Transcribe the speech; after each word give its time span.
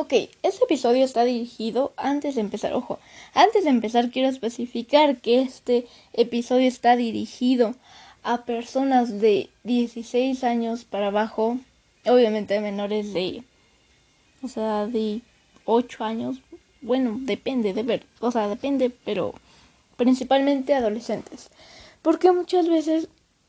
Ok, 0.00 0.12
este 0.44 0.62
episodio 0.62 1.04
está 1.04 1.24
dirigido 1.24 1.92
antes 1.96 2.36
de 2.36 2.40
empezar, 2.40 2.72
ojo, 2.72 3.00
antes 3.34 3.64
de 3.64 3.70
empezar 3.70 4.12
quiero 4.12 4.28
especificar 4.28 5.16
que 5.16 5.40
este 5.40 5.88
episodio 6.12 6.68
está 6.68 6.94
dirigido 6.94 7.74
a 8.22 8.44
personas 8.44 9.20
de 9.20 9.50
16 9.64 10.44
años 10.44 10.84
para 10.84 11.08
abajo, 11.08 11.58
obviamente 12.06 12.60
menores 12.60 13.12
de, 13.12 13.42
o 14.40 14.46
sea, 14.46 14.86
de 14.86 15.22
8 15.64 16.04
años, 16.04 16.42
bueno, 16.80 17.16
depende 17.22 17.74
de 17.74 17.82
ver, 17.82 18.06
o 18.20 18.30
sea, 18.30 18.46
depende, 18.46 18.90
pero 19.04 19.34
principalmente 19.96 20.74
adolescentes, 20.74 21.50
porque 22.02 22.30
muchas 22.30 22.68
veces 22.68 23.08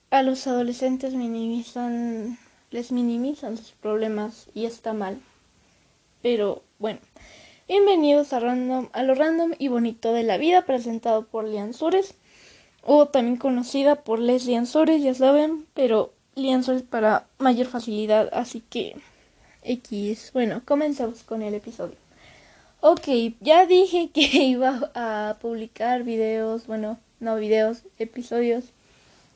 a 0.10 0.24
los 0.24 0.48
adolescentes 0.48 1.14
minimizan, 1.14 2.40
les 2.72 2.92
minimizan 2.92 3.56
sus 3.56 3.74
problemas 3.74 4.48
y 4.56 4.66
está 4.66 4.94
mal 4.94 5.22
pero 6.22 6.64
bueno, 6.80 7.00
bienvenidos 7.68 8.34
a 8.34 8.40
Random, 8.40 8.90
a 8.92 9.04
lo 9.04 9.16
random 9.16 9.54
y 9.58 9.70
bonito 9.70 10.14
de 10.14 10.24
la 10.24 10.38
vida 10.38 10.66
presentado 10.66 11.26
por 11.26 11.46
Lian 11.46 11.74
Sores, 11.74 12.16
o 12.84 13.08
también 13.08 13.38
conocida 13.38 13.96
por 13.96 14.20
Leslie 14.20 14.66
Sores, 14.66 15.02
ya 15.02 15.14
saben, 15.14 15.66
pero 15.74 16.12
Lian 16.36 16.64
Sores 16.64 16.84
para 16.84 17.28
mayor 17.38 17.68
facilidad, 17.68 18.30
así 18.34 18.62
que 18.70 18.96
X. 19.64 20.32
Bueno, 20.34 20.62
comenzamos 20.66 21.24
con 21.24 21.42
el 21.42 21.54
episodio. 21.54 21.96
Ok, 22.82 23.08
ya 23.42 23.66
dije 23.66 24.10
que 24.14 24.22
iba 24.44 24.92
a 24.96 25.38
publicar 25.42 26.04
videos, 26.04 26.68
bueno, 26.68 27.00
no 27.20 27.36
videos, 27.36 27.84
episodios 27.98 28.66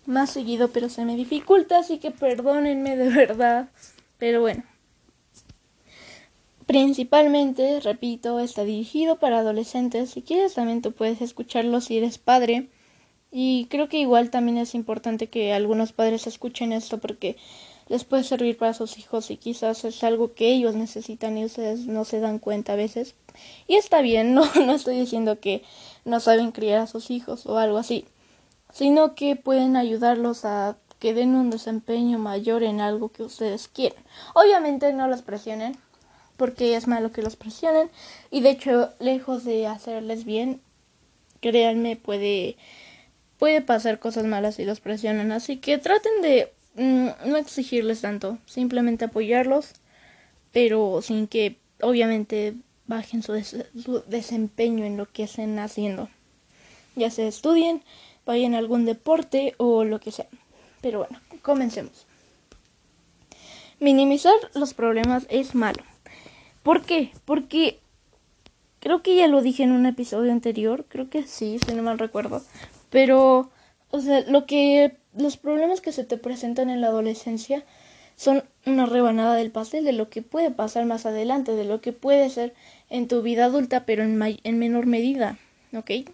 más 0.05 0.29
seguido, 0.31 0.69
pero 0.69 0.89
se 0.89 1.05
me 1.05 1.15
dificulta, 1.15 1.79
así 1.79 1.97
que 1.97 2.11
perdónenme 2.11 2.97
de 2.97 3.09
verdad. 3.09 3.69
Pero 4.17 4.41
bueno, 4.41 4.63
Principalmente, 6.65 7.79
repito, 7.81 8.39
está 8.39 8.63
dirigido 8.63 9.19
para 9.19 9.39
adolescentes. 9.39 10.11
Si 10.11 10.21
quieres 10.21 10.53
también 10.53 10.81
tú 10.81 10.93
puedes 10.93 11.21
escucharlo 11.21 11.81
si 11.81 11.97
eres 11.97 12.17
padre. 12.17 12.69
Y 13.31 13.65
creo 13.65 13.89
que 13.89 13.97
igual 13.97 14.29
también 14.29 14.57
es 14.57 14.75
importante 14.75 15.27
que 15.27 15.53
algunos 15.53 15.91
padres 15.91 16.27
escuchen 16.27 16.71
esto 16.71 16.99
porque 16.99 17.35
les 17.87 18.03
puede 18.03 18.23
servir 18.23 18.57
para 18.57 18.73
sus 18.73 18.97
hijos 18.97 19.29
y 19.31 19.37
quizás 19.37 19.83
es 19.85 20.03
algo 20.03 20.33
que 20.33 20.51
ellos 20.51 20.75
necesitan 20.75 21.37
y 21.37 21.45
ustedes 21.45 21.87
no 21.87 22.05
se 22.05 22.19
dan 22.19 22.39
cuenta 22.39 22.73
a 22.73 22.77
veces. 22.77 23.15
Y 23.67 23.75
está 23.75 24.01
bien, 24.01 24.33
no, 24.35 24.43
no 24.65 24.73
estoy 24.73 24.99
diciendo 24.99 25.39
que 25.39 25.63
no 26.05 26.19
saben 26.19 26.51
criar 26.51 26.81
a 26.81 26.87
sus 26.87 27.11
hijos 27.11 27.45
o 27.45 27.57
algo 27.57 27.77
así, 27.77 28.05
sino 28.71 29.15
que 29.15 29.35
pueden 29.35 29.75
ayudarlos 29.75 30.45
a 30.45 30.77
que 30.99 31.13
den 31.13 31.35
un 31.35 31.49
desempeño 31.49 32.19
mayor 32.19 32.63
en 32.63 32.79
algo 32.79 33.09
que 33.09 33.23
ustedes 33.23 33.67
quieren. 33.67 34.01
Obviamente 34.35 34.93
no 34.93 35.07
los 35.07 35.21
presionen, 35.21 35.75
porque 36.37 36.75
es 36.75 36.87
malo 36.87 37.11
que 37.11 37.21
los 37.21 37.35
presionen. 37.35 37.89
Y 38.31 38.41
de 38.41 38.51
hecho 38.51 38.93
lejos 38.99 39.43
de 39.43 39.67
hacerles 39.67 40.25
bien 40.25 40.61
créanme 41.41 41.95
puede 41.95 42.57
puede 43.37 43.61
pasar 43.61 43.99
cosas 43.99 44.25
malas 44.25 44.55
si 44.55 44.65
los 44.65 44.79
presionan. 44.79 45.31
Así 45.31 45.57
que 45.57 45.77
traten 45.77 46.21
de 46.21 46.51
mm, 46.75 47.29
no 47.29 47.37
exigirles 47.37 48.01
tanto 48.01 48.37
simplemente 48.45 49.05
apoyarlos 49.05 49.73
pero 50.51 51.01
sin 51.01 51.27
que 51.27 51.57
obviamente 51.81 52.55
bajen 52.85 53.23
su, 53.23 53.33
su 53.43 54.03
desempeño 54.07 54.85
en 54.85 54.97
lo 54.97 55.11
que 55.11 55.23
estén 55.23 55.57
haciendo. 55.59 56.09
Ya 56.95 57.09
se 57.09 57.27
estudien 57.27 57.83
vayan 58.25 58.53
a 58.53 58.59
algún 58.59 58.85
deporte 58.85 59.55
o 59.57 59.83
lo 59.83 59.99
que 59.99 60.11
sea. 60.11 60.27
Pero 60.81 60.99
bueno 60.99 61.19
comencemos. 61.41 62.05
Minimizar 63.79 64.33
los 64.53 64.73
problemas 64.73 65.25
es 65.29 65.55
malo 65.55 65.83
¿Por 66.63 66.81
qué? 66.81 67.11
Porque 67.25 67.79
creo 68.79 69.03
que 69.03 69.15
ya 69.15 69.27
lo 69.27 69.41
dije 69.41 69.63
en 69.63 69.71
un 69.71 69.85
episodio 69.85 70.31
anterior, 70.31 70.85
creo 70.87 71.09
que 71.09 71.27
sí, 71.27 71.59
si 71.65 71.73
no 71.73 71.83
mal 71.83 71.99
recuerdo, 71.99 72.41
pero 72.89 73.51
o 73.91 74.01
sea, 74.01 74.21
lo 74.21 74.45
que 74.45 74.97
los 75.15 75.37
problemas 75.37 75.79
que 75.79 75.91
se 75.91 76.03
te 76.03 76.17
presentan 76.17 76.69
en 76.69 76.81
la 76.81 76.87
adolescencia 76.87 77.63
son 78.15 78.43
una 78.65 78.85
rebanada 78.85 79.35
del 79.35 79.51
pastel 79.51 79.85
de 79.85 79.93
lo 79.93 80.09
que 80.09 80.21
puede 80.21 80.51
pasar 80.51 80.85
más 80.85 81.05
adelante, 81.05 81.51
de 81.51 81.65
lo 81.65 81.81
que 81.81 81.93
puede 81.93 82.29
ser 82.29 82.53
en 82.89 83.07
tu 83.07 83.21
vida 83.21 83.45
adulta, 83.45 83.85
pero 83.85 84.03
en, 84.03 84.19
en 84.43 84.59
menor 84.59 84.85
medida, 84.85 85.37
¿ok? 85.75 86.09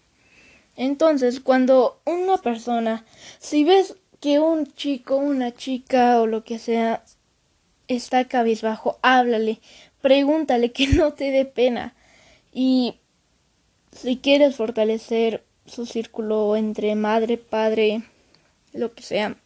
Entonces, 0.75 1.39
cuando 1.39 1.99
una 2.05 2.37
persona, 2.37 3.05
si 3.39 3.63
ves 3.63 3.95
que 4.19 4.39
un 4.39 4.67
chico, 4.67 5.15
una 5.15 5.53
chica 5.53 6.21
o 6.21 6.27
lo 6.27 6.43
que 6.43 6.59
sea 6.59 7.03
está 7.87 8.25
cabizbajo, 8.27 8.99
háblale, 9.01 9.59
pregúntale 10.01 10.71
que 10.71 10.87
no 10.87 11.13
te 11.13 11.31
dé 11.31 11.45
pena. 11.45 11.95
Y 12.51 12.95
si 13.91 14.17
quieres 14.17 14.55
fortalecer 14.55 15.43
su 15.65 15.85
círculo 15.85 16.55
entre 16.55 16.95
madre, 16.95 17.37
padre, 17.37 18.03
lo 18.73 18.93
que 18.93 19.03
sea, 19.03 19.37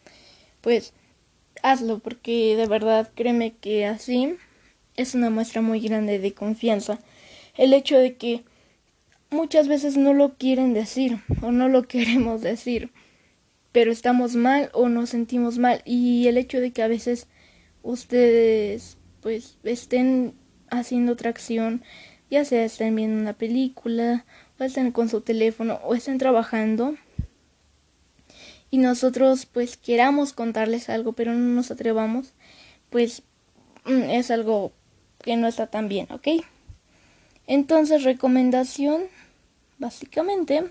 pues 0.62 0.94
hazlo 1.62 2.00
porque 2.00 2.56
de 2.56 2.68
verdad 2.68 3.12
créeme 3.16 3.54
que 3.54 3.86
así 3.86 4.36
es 4.96 5.16
una 5.16 5.30
muestra 5.30 5.62
muy 5.62 5.80
grande 5.80 6.20
de 6.20 6.34
confianza. 6.34 7.00
El 7.56 7.74
hecho 7.74 7.98
de 7.98 8.16
que 8.16 8.44
muchas 9.30 9.68
veces 9.68 9.98
no 9.98 10.14
lo 10.14 10.36
quieren 10.36 10.74
decir 10.74 11.20
o 11.42 11.52
no 11.52 11.68
lo 11.68 11.84
queremos 11.88 12.42
decir, 12.42 12.92
pero 13.72 13.92
estamos 13.92 14.36
mal 14.36 14.70
o 14.74 14.90
nos 14.90 15.10
sentimos 15.10 15.58
mal 15.58 15.82
y 15.86 16.28
el 16.28 16.38
hecho 16.38 16.60
de 16.60 16.72
que 16.72 16.84
a 16.84 16.88
veces 16.88 17.28
ustedes 17.82 18.98
pues 19.22 19.58
estén 19.64 20.36
haciendo 20.80 21.14
otra 21.14 21.30
acción, 21.30 21.84
ya 22.30 22.46
sea 22.46 22.66
estén 22.66 22.96
viendo 22.96 23.22
una 23.22 23.34
película, 23.34 24.26
o 24.60 24.64
estén 24.64 24.92
con 24.92 25.10
su 25.10 25.22
teléfono, 25.22 25.80
o 25.84 25.96
estén 25.96 26.18
trabajando, 26.18 26.96
y 28.70 28.78
nosotros 28.78 29.46
pues 29.46 29.78
queramos 29.78 30.34
contarles 30.34 30.90
algo, 30.90 31.14
pero 31.14 31.34
no 31.34 31.56
nos 31.56 31.70
atrevamos, 31.70 32.34
pues 32.90 33.22
mm, 33.86 34.10
es 34.10 34.32
algo 34.32 34.72
que 35.22 35.38
no 35.38 35.48
está 35.48 35.68
tan 35.68 35.88
bien, 35.90 36.08
¿ok? 36.12 36.28
Entonces, 37.46 38.04
recomendación, 38.04 39.04
básicamente, 39.78 40.64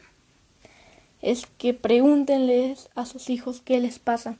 es 1.20 1.46
que 1.58 1.74
pregúntenles 1.74 2.88
a 2.94 3.06
sus 3.06 3.30
hijos 3.30 3.62
qué 3.64 3.78
les 3.78 3.98
pasa. 3.98 4.36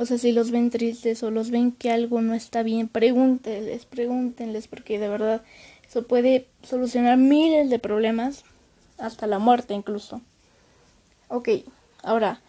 O 0.00 0.06
sea, 0.06 0.16
si 0.16 0.30
los 0.30 0.52
ven 0.52 0.70
tristes 0.70 1.24
o 1.24 1.32
los 1.32 1.50
ven 1.50 1.72
que 1.72 1.90
algo 1.90 2.20
no 2.20 2.32
está 2.32 2.62
bien, 2.62 2.86
pregúntenles, 2.86 3.84
pregúntenles, 3.84 4.68
porque 4.68 5.00
de 5.00 5.08
verdad 5.08 5.42
eso 5.88 6.06
puede 6.06 6.46
solucionar 6.62 7.18
miles 7.18 7.68
de 7.68 7.80
problemas, 7.80 8.44
hasta 8.96 9.26
la 9.26 9.40
muerte 9.40 9.74
incluso. 9.74 10.20
Ok, 11.26 11.48
ahora, 12.04 12.40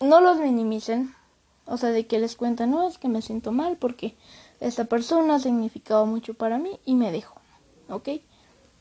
no 0.00 0.20
los 0.20 0.38
minimicen, 0.38 1.14
o 1.66 1.76
sea, 1.76 1.90
de 1.90 2.08
que 2.08 2.18
les 2.18 2.34
cuentan, 2.34 2.72
no, 2.72 2.88
es 2.88 2.98
que 2.98 3.08
me 3.08 3.22
siento 3.22 3.52
mal 3.52 3.76
porque 3.76 4.16
esta 4.58 4.86
persona 4.86 5.36
ha 5.36 5.38
significado 5.38 6.04
mucho 6.04 6.34
para 6.34 6.58
mí 6.58 6.80
y 6.84 6.96
me 6.96 7.12
dejo, 7.12 7.40
¿ok? 7.88 8.08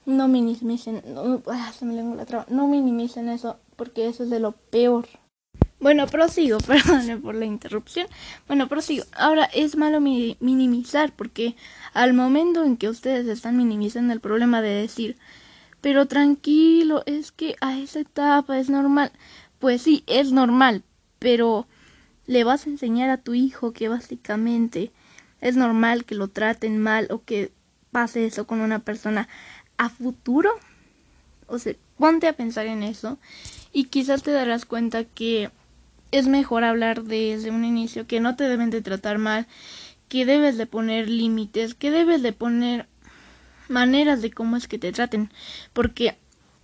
No 0.07 0.27
minimicen, 0.27 1.03
no, 1.05 1.43
ah, 1.45 1.71
se 1.71 1.85
me 1.85 2.01
la 2.01 2.25
traba, 2.25 2.47
no 2.49 2.67
minimicen 2.67 3.29
eso 3.29 3.57
porque 3.75 4.07
eso 4.07 4.23
es 4.23 4.31
de 4.31 4.39
lo 4.39 4.53
peor. 4.53 5.05
Bueno, 5.83 6.07
prosigo, 6.07 6.59
perdone 6.65 7.17
por 7.17 7.35
la 7.35 7.43
interrupción. 7.43 8.07
Bueno, 8.47 8.69
prosigo. 8.69 9.03
Ahora 9.11 9.43
es 9.53 9.75
malo 9.75 9.99
minimizar 9.99 11.11
porque 11.11 11.57
al 11.93 12.13
momento 12.13 12.63
en 12.63 12.77
que 12.77 12.87
ustedes 12.87 13.27
están 13.27 13.57
minimizando 13.57 14.13
el 14.13 14.21
problema 14.21 14.61
de 14.61 14.69
decir, 14.69 15.17
pero 15.81 16.05
tranquilo, 16.05 17.03
es 17.05 17.33
que 17.33 17.57
a 17.59 17.77
esa 17.77 17.99
etapa 17.99 18.59
es 18.59 18.69
normal. 18.69 19.11
Pues 19.59 19.81
sí, 19.81 20.05
es 20.07 20.31
normal, 20.31 20.83
pero 21.19 21.67
le 22.27 22.45
vas 22.45 22.65
a 22.65 22.69
enseñar 22.69 23.09
a 23.09 23.17
tu 23.17 23.33
hijo 23.33 23.73
que 23.73 23.89
básicamente 23.89 24.93
es 25.41 25.57
normal 25.57 26.05
que 26.05 26.15
lo 26.15 26.29
traten 26.29 26.81
mal 26.81 27.07
o 27.11 27.25
que 27.25 27.51
pase 27.91 28.25
eso 28.25 28.47
con 28.47 28.61
una 28.61 28.79
persona 28.79 29.27
a 29.75 29.89
futuro. 29.89 30.51
O 31.47 31.59
sea, 31.59 31.73
ponte 31.97 32.29
a 32.29 32.37
pensar 32.37 32.67
en 32.67 32.83
eso 32.83 33.17
y 33.73 33.85
quizás 33.85 34.23
te 34.23 34.31
darás 34.31 34.63
cuenta 34.63 35.03
que 35.03 35.51
es 36.13 36.27
mejor 36.27 36.63
hablar 36.63 37.03
desde 37.03 37.49
un 37.49 37.65
inicio 37.65 38.05
que 38.05 38.19
no 38.19 38.35
te 38.35 38.47
deben 38.47 38.69
de 38.69 38.83
tratar 38.83 39.17
mal, 39.17 39.47
que 40.09 40.27
debes 40.27 40.57
de 40.57 40.67
poner 40.67 41.09
límites, 41.09 41.73
que 41.73 41.89
debes 41.89 42.21
de 42.21 42.33
poner 42.33 42.85
maneras 43.67 44.21
de 44.21 44.29
cómo 44.29 44.55
es 44.55 44.67
que 44.67 44.77
te 44.77 44.91
traten, 44.91 45.31
porque 45.73 46.15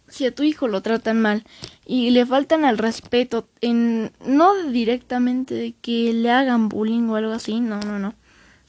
si 0.07 0.27
a 0.27 0.35
tu 0.35 0.43
hijo 0.43 0.67
lo 0.67 0.83
tratan 0.83 1.19
mal 1.19 1.43
y 1.83 2.11
le 2.11 2.27
faltan 2.27 2.63
al 2.63 2.77
respeto 2.77 3.49
en 3.61 4.11
no 4.23 4.53
directamente 4.69 5.55
de 5.55 5.73
que 5.81 6.13
le 6.13 6.29
hagan 6.29 6.69
bullying 6.69 7.09
o 7.09 7.15
algo 7.15 7.31
así, 7.31 7.59
no, 7.59 7.79
no, 7.79 7.97
no. 7.97 8.13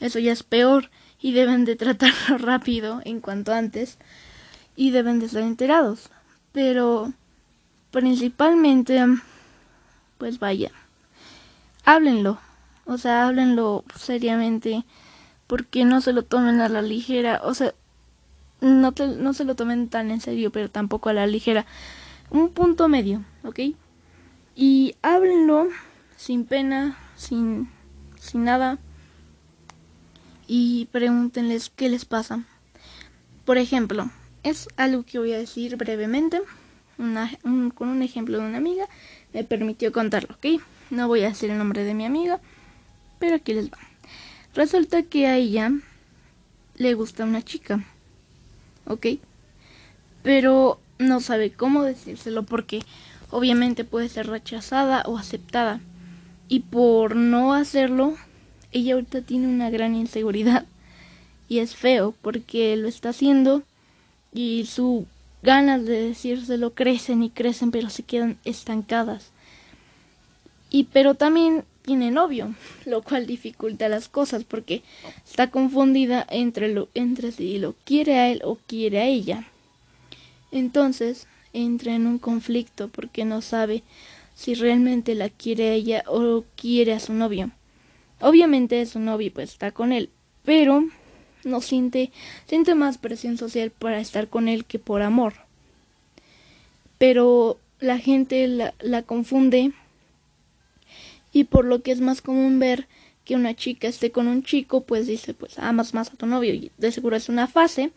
Eso 0.00 0.18
ya 0.18 0.32
es 0.32 0.42
peor 0.42 0.90
y 1.20 1.32
deben 1.32 1.66
de 1.66 1.76
tratarlo 1.76 2.38
rápido 2.38 3.02
en 3.04 3.20
cuanto 3.20 3.52
antes 3.52 3.98
y 4.76 4.92
deben 4.92 5.20
de 5.20 5.26
estar 5.26 5.42
enterados. 5.42 6.08
Pero 6.52 7.12
principalmente 7.90 8.98
pues 10.20 10.38
vaya, 10.38 10.70
háblenlo, 11.86 12.38
o 12.84 12.98
sea, 12.98 13.26
háblenlo 13.26 13.84
seriamente, 13.96 14.84
porque 15.46 15.86
no 15.86 16.02
se 16.02 16.12
lo 16.12 16.22
tomen 16.24 16.60
a 16.60 16.68
la 16.68 16.82
ligera, 16.82 17.40
o 17.42 17.54
sea, 17.54 17.74
no, 18.60 18.92
no 18.92 19.32
se 19.32 19.44
lo 19.44 19.56
tomen 19.56 19.88
tan 19.88 20.10
en 20.10 20.20
serio, 20.20 20.52
pero 20.52 20.70
tampoco 20.70 21.08
a 21.08 21.14
la 21.14 21.26
ligera. 21.26 21.64
Un 22.28 22.50
punto 22.50 22.86
medio, 22.86 23.24
¿ok? 23.44 23.60
Y 24.54 24.94
háblenlo 25.00 25.68
sin 26.18 26.44
pena, 26.44 26.98
sin, 27.16 27.70
sin 28.20 28.44
nada, 28.44 28.78
y 30.46 30.86
pregúntenles 30.92 31.70
qué 31.70 31.88
les 31.88 32.04
pasa. 32.04 32.44
Por 33.46 33.56
ejemplo, 33.56 34.10
es 34.42 34.68
algo 34.76 35.02
que 35.02 35.18
voy 35.18 35.32
a 35.32 35.38
decir 35.38 35.76
brevemente, 35.76 36.42
con 37.74 37.88
un 37.88 38.02
ejemplo 38.02 38.38
de 38.38 38.44
una 38.44 38.58
amiga, 38.58 38.86
me 39.32 39.44
permitió 39.44 39.92
contarlo, 39.92 40.34
¿ok? 40.34 40.60
No 40.90 41.08
voy 41.08 41.22
a 41.22 41.28
decir 41.28 41.50
el 41.50 41.58
nombre 41.58 41.84
de 41.84 41.94
mi 41.94 42.04
amiga, 42.04 42.40
pero 43.18 43.36
aquí 43.36 43.54
les 43.54 43.70
va. 43.70 43.78
Resulta 44.54 45.02
que 45.02 45.26
a 45.26 45.36
ella 45.36 45.72
le 46.76 46.94
gusta 46.94 47.24
una 47.24 47.42
chica, 47.42 47.84
¿ok? 48.86 49.06
Pero 50.22 50.80
no 50.98 51.20
sabe 51.20 51.50
cómo 51.52 51.82
decírselo 51.82 52.42
porque 52.42 52.82
obviamente 53.30 53.84
puede 53.84 54.08
ser 54.08 54.26
rechazada 54.26 55.02
o 55.06 55.16
aceptada. 55.16 55.80
Y 56.48 56.60
por 56.60 57.14
no 57.14 57.54
hacerlo, 57.54 58.16
ella 58.72 58.94
ahorita 58.94 59.22
tiene 59.22 59.46
una 59.46 59.70
gran 59.70 59.94
inseguridad. 59.94 60.66
Y 61.48 61.58
es 61.58 61.76
feo 61.76 62.14
porque 62.22 62.76
lo 62.76 62.88
está 62.88 63.10
haciendo 63.10 63.62
y 64.32 64.66
sus 64.66 65.04
ganas 65.42 65.84
de 65.84 66.08
decírselo 66.08 66.74
crecen 66.74 67.22
y 67.22 67.30
crecen 67.30 67.70
pero 67.70 67.90
se 67.90 68.02
quedan 68.02 68.38
estancadas. 68.44 69.30
Y 70.70 70.84
pero 70.84 71.14
también 71.14 71.64
tiene 71.82 72.10
novio, 72.10 72.54
lo 72.86 73.02
cual 73.02 73.26
dificulta 73.26 73.88
las 73.88 74.08
cosas 74.08 74.44
porque 74.44 74.82
está 75.24 75.50
confundida 75.50 76.26
entre, 76.30 76.72
lo, 76.72 76.88
entre 76.94 77.32
si 77.32 77.58
lo 77.58 77.74
quiere 77.84 78.18
a 78.18 78.30
él 78.30 78.40
o 78.44 78.58
quiere 78.66 79.00
a 79.00 79.06
ella. 79.06 79.46
Entonces 80.52 81.26
entra 81.52 81.94
en 81.94 82.06
un 82.06 82.18
conflicto 82.18 82.88
porque 82.88 83.24
no 83.24 83.42
sabe 83.42 83.82
si 84.34 84.54
realmente 84.54 85.14
la 85.14 85.28
quiere 85.28 85.70
a 85.70 85.72
ella 85.74 86.04
o 86.06 86.44
quiere 86.56 86.92
a 86.92 87.00
su 87.00 87.12
novio. 87.12 87.50
Obviamente 88.20 88.84
su 88.86 88.98
novio 89.00 89.32
pues 89.32 89.50
está 89.50 89.72
con 89.72 89.92
él, 89.92 90.10
pero 90.44 90.84
no 91.44 91.60
siente, 91.60 92.10
siente 92.46 92.74
más 92.74 92.98
presión 92.98 93.38
social 93.38 93.70
para 93.70 94.00
estar 94.00 94.28
con 94.28 94.48
él 94.48 94.64
que 94.64 94.78
por 94.78 95.02
amor. 95.02 95.34
Pero 96.98 97.58
la 97.78 97.98
gente 97.98 98.46
la, 98.46 98.74
la 98.80 99.02
confunde 99.02 99.72
y 101.32 101.44
por 101.44 101.64
lo 101.64 101.82
que 101.82 101.92
es 101.92 102.00
más 102.00 102.20
común 102.20 102.58
ver 102.58 102.86
que 103.24 103.36
una 103.36 103.54
chica 103.54 103.88
esté 103.88 104.10
con 104.10 104.26
un 104.26 104.42
chico, 104.42 104.82
pues 104.82 105.06
dice, 105.06 105.34
pues 105.34 105.58
amas 105.58 105.94
más 105.94 106.10
a 106.10 106.16
tu 106.16 106.26
novio 106.26 106.54
y 106.54 106.72
de 106.78 106.92
seguro 106.92 107.16
es 107.16 107.28
una 107.28 107.46
fase. 107.46 107.92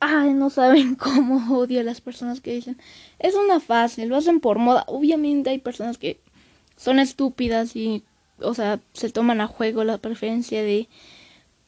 Ay, 0.00 0.32
no 0.34 0.50
saben 0.50 0.94
cómo 0.96 1.56
odio 1.58 1.80
a 1.80 1.84
las 1.84 2.00
personas 2.00 2.40
que 2.40 2.54
dicen, 2.54 2.76
es 3.18 3.34
una 3.34 3.60
fase, 3.60 4.06
lo 4.06 4.16
hacen 4.16 4.40
por 4.40 4.58
moda. 4.58 4.84
Obviamente 4.88 5.50
hay 5.50 5.58
personas 5.58 5.98
que 5.98 6.18
son 6.76 6.98
estúpidas 6.98 7.76
y, 7.76 8.02
o 8.40 8.54
sea, 8.54 8.80
se 8.92 9.10
toman 9.10 9.40
a 9.40 9.46
juego 9.46 9.84
la 9.84 9.98
preferencia 9.98 10.62
de, 10.62 10.88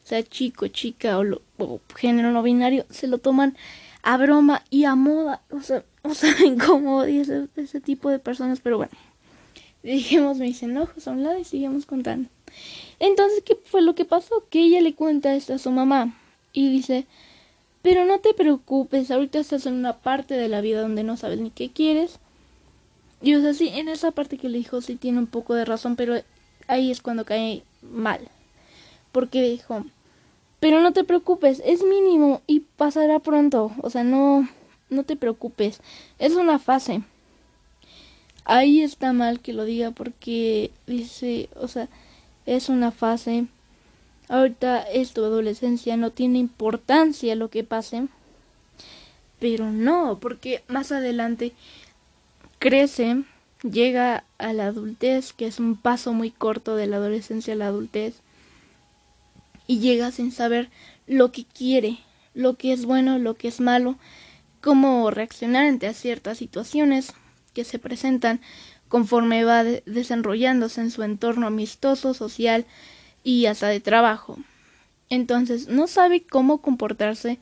sea 0.09 0.23
chico, 0.23 0.67
chica 0.67 1.19
o, 1.19 1.81
género 1.95 2.31
no 2.31 2.41
binario, 2.41 2.85
se 2.89 3.07
lo 3.07 3.19
toman 3.19 3.55
a 4.01 4.17
broma 4.17 4.63
y 4.71 4.85
a 4.85 4.95
moda. 4.95 5.41
O 5.51 5.61
sea, 5.61 5.83
no 6.03 6.15
saben 6.15 6.57
cómo 6.57 7.03
ese, 7.03 7.47
ese 7.55 7.79
tipo 7.79 8.09
de 8.09 8.19
personas, 8.19 8.59
pero 8.59 8.77
bueno. 8.77 8.91
Dijimos 9.83 10.37
mis 10.39 10.61
enojos 10.61 11.07
a 11.07 11.11
un 11.11 11.23
lado 11.23 11.39
y 11.39 11.45
seguimos 11.45 11.85
contando. 11.85 12.27
Entonces, 12.99 13.43
¿qué 13.45 13.55
fue 13.63 13.81
lo 13.81 13.95
que 13.95 14.03
pasó? 14.03 14.43
Que 14.49 14.59
ella 14.59 14.81
le 14.81 14.93
cuenta 14.93 15.35
esto 15.35 15.53
a 15.53 15.57
su 15.57 15.71
mamá 15.71 16.17
y 16.51 16.69
dice, 16.69 17.05
pero 17.81 18.03
no 18.03 18.19
te 18.19 18.33
preocupes, 18.33 19.09
ahorita 19.09 19.39
estás 19.39 19.65
en 19.67 19.75
una 19.75 19.99
parte 19.99 20.33
de 20.33 20.49
la 20.49 20.59
vida 20.59 20.81
donde 20.81 21.03
no 21.03 21.15
sabes 21.15 21.39
ni 21.39 21.51
qué 21.51 21.69
quieres. 21.71 22.19
Y 23.21 23.35
o 23.35 23.41
sea, 23.41 23.53
sí, 23.53 23.69
en 23.69 23.87
esa 23.87 24.11
parte 24.11 24.37
que 24.37 24.49
le 24.49 24.57
dijo 24.57 24.81
sí 24.81 24.95
tiene 24.95 25.19
un 25.19 25.27
poco 25.27 25.53
de 25.53 25.65
razón, 25.65 25.95
pero 25.95 26.15
ahí 26.67 26.91
es 26.91 27.01
cuando 27.01 27.25
cae 27.25 27.63
mal. 27.81 28.27
Porque 29.13 29.41
dijo, 29.41 29.85
pero 30.59 30.81
no 30.81 30.93
te 30.93 31.03
preocupes, 31.03 31.61
es 31.65 31.83
mínimo 31.83 32.41
y 32.47 32.61
pasará 32.61 33.19
pronto. 33.19 33.71
O 33.81 33.89
sea, 33.89 34.03
no, 34.03 34.47
no 34.89 35.03
te 35.03 35.15
preocupes, 35.15 35.81
es 36.19 36.33
una 36.33 36.59
fase 36.59 37.03
ahí 38.49 38.81
está 38.81 39.13
mal 39.13 39.39
que 39.39 39.53
lo 39.53 39.63
diga 39.63 39.91
porque 39.91 40.71
dice, 40.87 41.49
o 41.55 41.67
sea, 41.67 41.87
es 42.45 42.67
una 42.67 42.91
fase. 42.91 43.45
Ahorita 44.27 44.81
es 44.81 45.13
tu 45.13 45.23
adolescencia, 45.23 45.97
no 45.97 46.11
tiene 46.11 46.39
importancia 46.39 47.35
lo 47.35 47.49
que 47.49 47.63
pase. 47.63 48.07
Pero 49.39 49.71
no, 49.71 50.17
porque 50.19 50.63
más 50.67 50.91
adelante 50.91 51.53
crece, 52.57 53.23
llega 53.63 54.25
a 54.37 54.53
la 54.53 54.65
adultez, 54.65 55.31
que 55.31 55.47
es 55.47 55.59
un 55.59 55.77
paso 55.77 56.11
muy 56.13 56.31
corto 56.31 56.75
de 56.75 56.87
la 56.87 56.97
adolescencia 56.97 57.53
a 57.53 57.57
la 57.57 57.67
adultez, 57.67 58.15
y 59.69 59.77
llega 59.77 60.11
sin 60.11 60.31
saber 60.31 60.71
lo 61.05 61.31
que 61.31 61.45
quiere, 61.45 61.99
lo 62.33 62.57
que 62.57 62.73
es 62.73 62.85
bueno, 62.85 63.19
lo 63.19 63.35
que 63.35 63.47
es 63.47 63.59
malo, 63.59 63.99
cómo 64.61 65.11
reaccionar 65.11 65.67
ante 65.67 65.93
ciertas 65.93 66.39
situaciones, 66.39 67.13
que 67.53 67.63
se 67.63 67.77
presentan 67.77 68.41
conforme 68.87 69.43
va 69.43 69.63
desarrollándose 69.63 70.81
en 70.81 70.89
su 70.89 71.03
entorno 71.03 71.45
amistoso, 71.45 72.15
social 72.15 72.65
y 73.23 73.45
hasta 73.45 73.67
de 73.67 73.79
trabajo. 73.79 74.39
Entonces 75.07 75.67
no 75.67 75.85
sabe 75.85 76.23
cómo 76.23 76.63
comportarse 76.63 77.37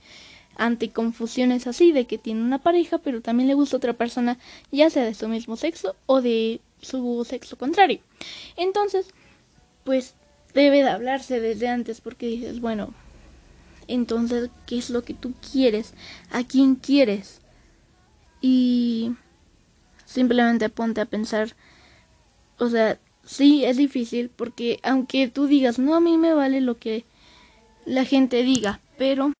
ante 0.57 0.89
confusiones 0.89 1.65
así 1.65 1.93
de 1.93 2.07
que 2.07 2.17
tiene 2.17 2.41
una 2.41 2.57
pareja 2.57 2.97
pero 2.97 3.21
también 3.21 3.47
le 3.47 3.53
gusta 3.53 3.77
otra 3.77 3.93
persona 3.93 4.37
ya 4.69 4.89
sea 4.89 5.05
de 5.05 5.13
su 5.13 5.29
mismo 5.29 5.55
sexo 5.55 5.95
o 6.07 6.21
de 6.21 6.59
su 6.81 7.25
sexo 7.25 7.57
contrario. 7.57 8.01
Entonces, 8.57 9.07
pues 9.85 10.15
debe 10.57 10.83
de 10.83 10.89
hablarse 10.89 11.39
desde 11.39 11.69
antes 11.69 12.01
porque 12.01 12.27
dices, 12.27 12.59
bueno, 12.59 12.93
entonces, 13.87 14.49
¿qué 14.65 14.77
es 14.77 14.89
lo 14.89 15.03
que 15.03 15.13
tú 15.13 15.33
quieres? 15.51 15.93
¿A 16.31 16.43
quién 16.43 16.75
quieres? 16.75 17.39
Y 18.41 19.15
Simplemente 20.07 20.69
ponte 20.69 21.01
a 21.01 21.05
pensar, 21.05 21.53
o 22.59 22.69
sea, 22.69 22.97
sí 23.25 23.65
es 23.65 23.75
difícil 23.75 24.29
porque 24.29 24.79
aunque 24.81 25.27
tú 25.27 25.47
digas, 25.47 25.79
no, 25.79 25.95
a 25.95 25.99
mí 25.99 26.17
me 26.17 26.33
vale 26.33 26.61
lo 26.61 26.77
que 26.77 27.03
la 27.85 28.05
gente 28.05 28.41
diga, 28.41 28.79
pero, 28.97 29.33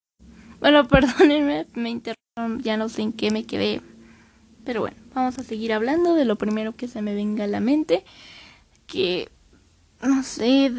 bueno, 0.59 0.85
perdónenme, 0.89 1.67
me 1.73 1.89
interrumpo, 1.89 2.61
ya 2.61 2.75
no 2.75 2.89
sé 2.89 3.03
en 3.03 3.13
qué 3.13 3.31
me 3.31 3.45
quedé, 3.45 3.81
pero 4.65 4.81
bueno, 4.81 4.97
vamos 5.15 5.39
a 5.39 5.43
seguir 5.43 5.71
hablando 5.71 6.15
de 6.15 6.25
lo 6.25 6.35
primero 6.35 6.75
que 6.75 6.89
se 6.89 7.01
me 7.01 7.15
venga 7.15 7.45
a 7.45 7.47
la 7.47 7.61
mente, 7.61 8.03
que, 8.87 9.29
no 10.01 10.23
sé, 10.23 10.71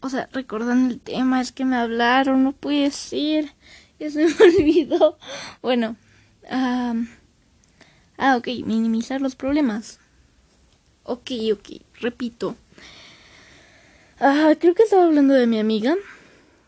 o 0.00 0.08
sea, 0.08 0.28
recordando 0.32 0.92
el 0.92 1.00
tema, 1.00 1.40
es 1.40 1.52
que 1.52 1.64
me 1.64 1.76
hablaron, 1.76 2.44
no 2.44 2.52
puede 2.52 2.90
ser, 2.90 3.54
ya 3.98 4.10
se 4.10 4.26
me 4.26 4.34
olvidó, 4.34 5.18
bueno, 5.62 5.96
ah... 6.50 6.94
Ah, 8.20 8.36
ok, 8.36 8.48
minimizar 8.64 9.20
los 9.20 9.36
problemas. 9.36 10.00
Ok, 11.04 11.30
ok, 11.52 11.82
repito. 12.00 12.56
Ah, 14.18 14.54
creo 14.58 14.74
que 14.74 14.82
estaba 14.82 15.04
hablando 15.04 15.34
de 15.34 15.46
mi 15.46 15.60
amiga. 15.60 15.94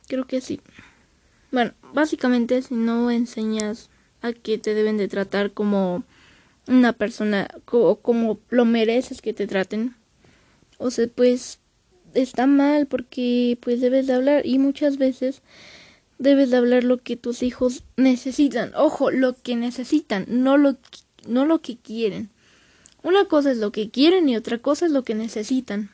Creo 0.07 0.29
que 0.29 0.41
sí. 0.41 0.61
Bueno, 1.51 1.73
básicamente 1.93 2.63
si 2.63 2.75
no 2.75 3.11
enseñas 3.11 3.91
a 4.23 4.33
que 4.33 4.59
te 4.59 4.75
deben 4.75 4.97
de 4.97 5.09
tratar 5.09 5.53
como 5.53 6.05
una 6.69 6.93
persona 6.93 7.49
o 7.73 7.97
como 7.97 8.39
lo 8.49 8.65
mereces 8.65 9.21
que 9.21 9.33
te 9.33 9.49
traten, 9.49 9.97
o 10.79 10.93
sea, 10.93 11.09
pues 11.13 11.59
está 12.15 12.47
mal 12.47 12.87
porque 12.87 13.59
pues 13.61 13.81
debes 13.81 14.07
de 14.07 14.15
hablar 14.15 14.47
y 14.47 14.59
muchas 14.59 14.99
veces 14.99 15.43
debes 16.19 16.51
de 16.51 16.57
hablar 16.59 16.85
lo 16.85 16.99
que 16.99 17.17
tus 17.17 17.43
hijos 17.43 17.85
necesitan. 17.97 18.73
Ojo, 18.75 19.11
lo 19.11 19.35
que 19.35 19.57
necesitan, 19.57 20.27
no 20.29 20.57
lo 20.57 20.75
que 20.75 21.01
no 21.27 21.47
lo 21.47 21.61
que 21.61 21.77
quieren. 21.77 22.31
Una 23.03 23.25
cosa 23.27 23.51
es 23.51 23.59
lo 23.59 23.73
que 23.73 23.91
quieren 23.91 24.29
y 24.29 24.37
otra 24.37 24.59
cosa 24.59 24.87
es 24.87 24.93
lo 24.93 25.05
que 25.05 25.15
necesitan. 25.15 25.91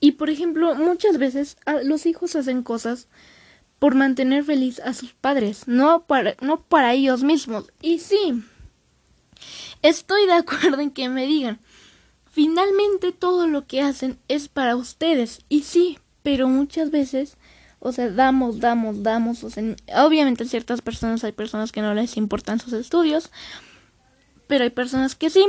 Y 0.00 0.12
por 0.12 0.30
ejemplo, 0.30 0.74
muchas 0.74 1.18
veces 1.18 1.56
los 1.84 2.06
hijos 2.06 2.36
hacen 2.36 2.62
cosas 2.62 3.08
por 3.78 3.94
mantener 3.94 4.44
feliz 4.44 4.80
a 4.80 4.92
sus 4.92 5.12
padres, 5.12 5.66
no 5.66 6.04
para, 6.04 6.36
no 6.40 6.60
para 6.62 6.94
ellos 6.94 7.22
mismos. 7.22 7.72
Y 7.80 7.98
sí, 7.98 8.42
estoy 9.82 10.26
de 10.26 10.32
acuerdo 10.34 10.80
en 10.80 10.90
que 10.90 11.08
me 11.08 11.26
digan, 11.26 11.60
finalmente 12.30 13.12
todo 13.12 13.46
lo 13.46 13.66
que 13.66 13.82
hacen 13.82 14.18
es 14.28 14.48
para 14.48 14.76
ustedes. 14.76 15.44
Y 15.48 15.62
sí, 15.62 15.98
pero 16.22 16.48
muchas 16.48 16.90
veces, 16.90 17.36
o 17.80 17.92
sea, 17.92 18.10
damos, 18.10 18.60
damos, 18.60 19.02
damos. 19.02 19.44
O 19.44 19.50
sea, 19.50 19.76
obviamente 19.96 20.44
ciertas 20.44 20.82
personas 20.82 21.24
hay 21.24 21.32
personas 21.32 21.72
que 21.72 21.82
no 21.82 21.94
les 21.94 22.16
importan 22.16 22.60
sus 22.60 22.72
estudios, 22.72 23.30
pero 24.46 24.64
hay 24.64 24.70
personas 24.70 25.14
que 25.14 25.30
sí. 25.30 25.44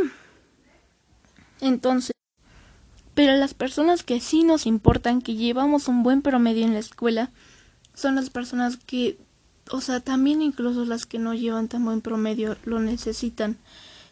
Entonces, 1.62 2.14
pero 3.14 3.36
las 3.36 3.54
personas 3.54 4.04
que 4.04 4.22
sí 4.22 4.44
nos 4.44 4.66
importan, 4.66 5.22
que 5.22 5.36
llevamos 5.36 5.90
un 5.90 6.04
buen 6.04 6.22
promedio 6.22 6.66
en 6.66 6.74
la 6.74 6.80
escuela, 6.80 7.32
son 7.94 8.16
las 8.16 8.30
personas 8.30 8.78
que, 8.78 9.18
o 9.72 9.82
sea, 9.82 10.00
también 10.00 10.42
incluso 10.42 10.86
las 10.86 11.06
que 11.06 11.20
no 11.20 11.34
llevan 11.34 11.68
tan 11.68 11.84
buen 11.84 12.00
promedio 12.00 12.56
lo 12.64 12.80
necesitan. 12.80 13.58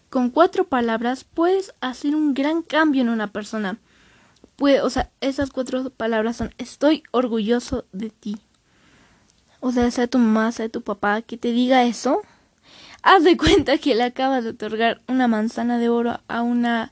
Con 0.09 0.29
cuatro 0.29 0.65
palabras 0.65 1.23
puedes 1.23 1.73
hacer 1.81 2.15
un 2.15 2.33
gran 2.33 2.61
cambio 2.61 3.01
en 3.01 3.09
una 3.09 3.31
persona. 3.31 3.77
O 4.59 4.89
sea, 4.89 5.11
esas 5.21 5.51
cuatro 5.51 5.89
palabras 5.89 6.37
son 6.37 6.53
estoy 6.57 7.03
orgulloso 7.11 7.85
de 7.91 8.09
ti. 8.09 8.37
O 9.59 9.71
sea, 9.71 9.89
sea 9.91 10.07
tu 10.07 10.17
mamá, 10.17 10.51
sea 10.51 10.69
tu 10.69 10.81
papá, 10.81 11.21
que 11.21 11.37
te 11.37 11.51
diga 11.51 11.83
eso. 11.83 12.21
Haz 13.03 13.23
de 13.23 13.37
cuenta 13.37 13.77
que 13.77 13.95
le 13.95 14.03
acabas 14.03 14.43
de 14.43 14.51
otorgar 14.51 15.01
una 15.07 15.27
manzana 15.27 15.77
de 15.77 15.89
oro 15.89 16.19
a 16.27 16.41
una 16.41 16.91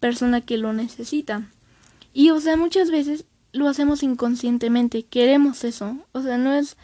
persona 0.00 0.40
que 0.40 0.58
lo 0.58 0.72
necesita. 0.72 1.48
Y, 2.12 2.30
o 2.30 2.40
sea, 2.40 2.56
muchas 2.56 2.90
veces 2.90 3.24
lo 3.52 3.68
hacemos 3.68 4.02
inconscientemente, 4.02 5.04
queremos 5.04 5.64
eso, 5.64 5.96
o 6.12 6.22
sea, 6.22 6.38
no 6.38 6.52
es 6.52 6.76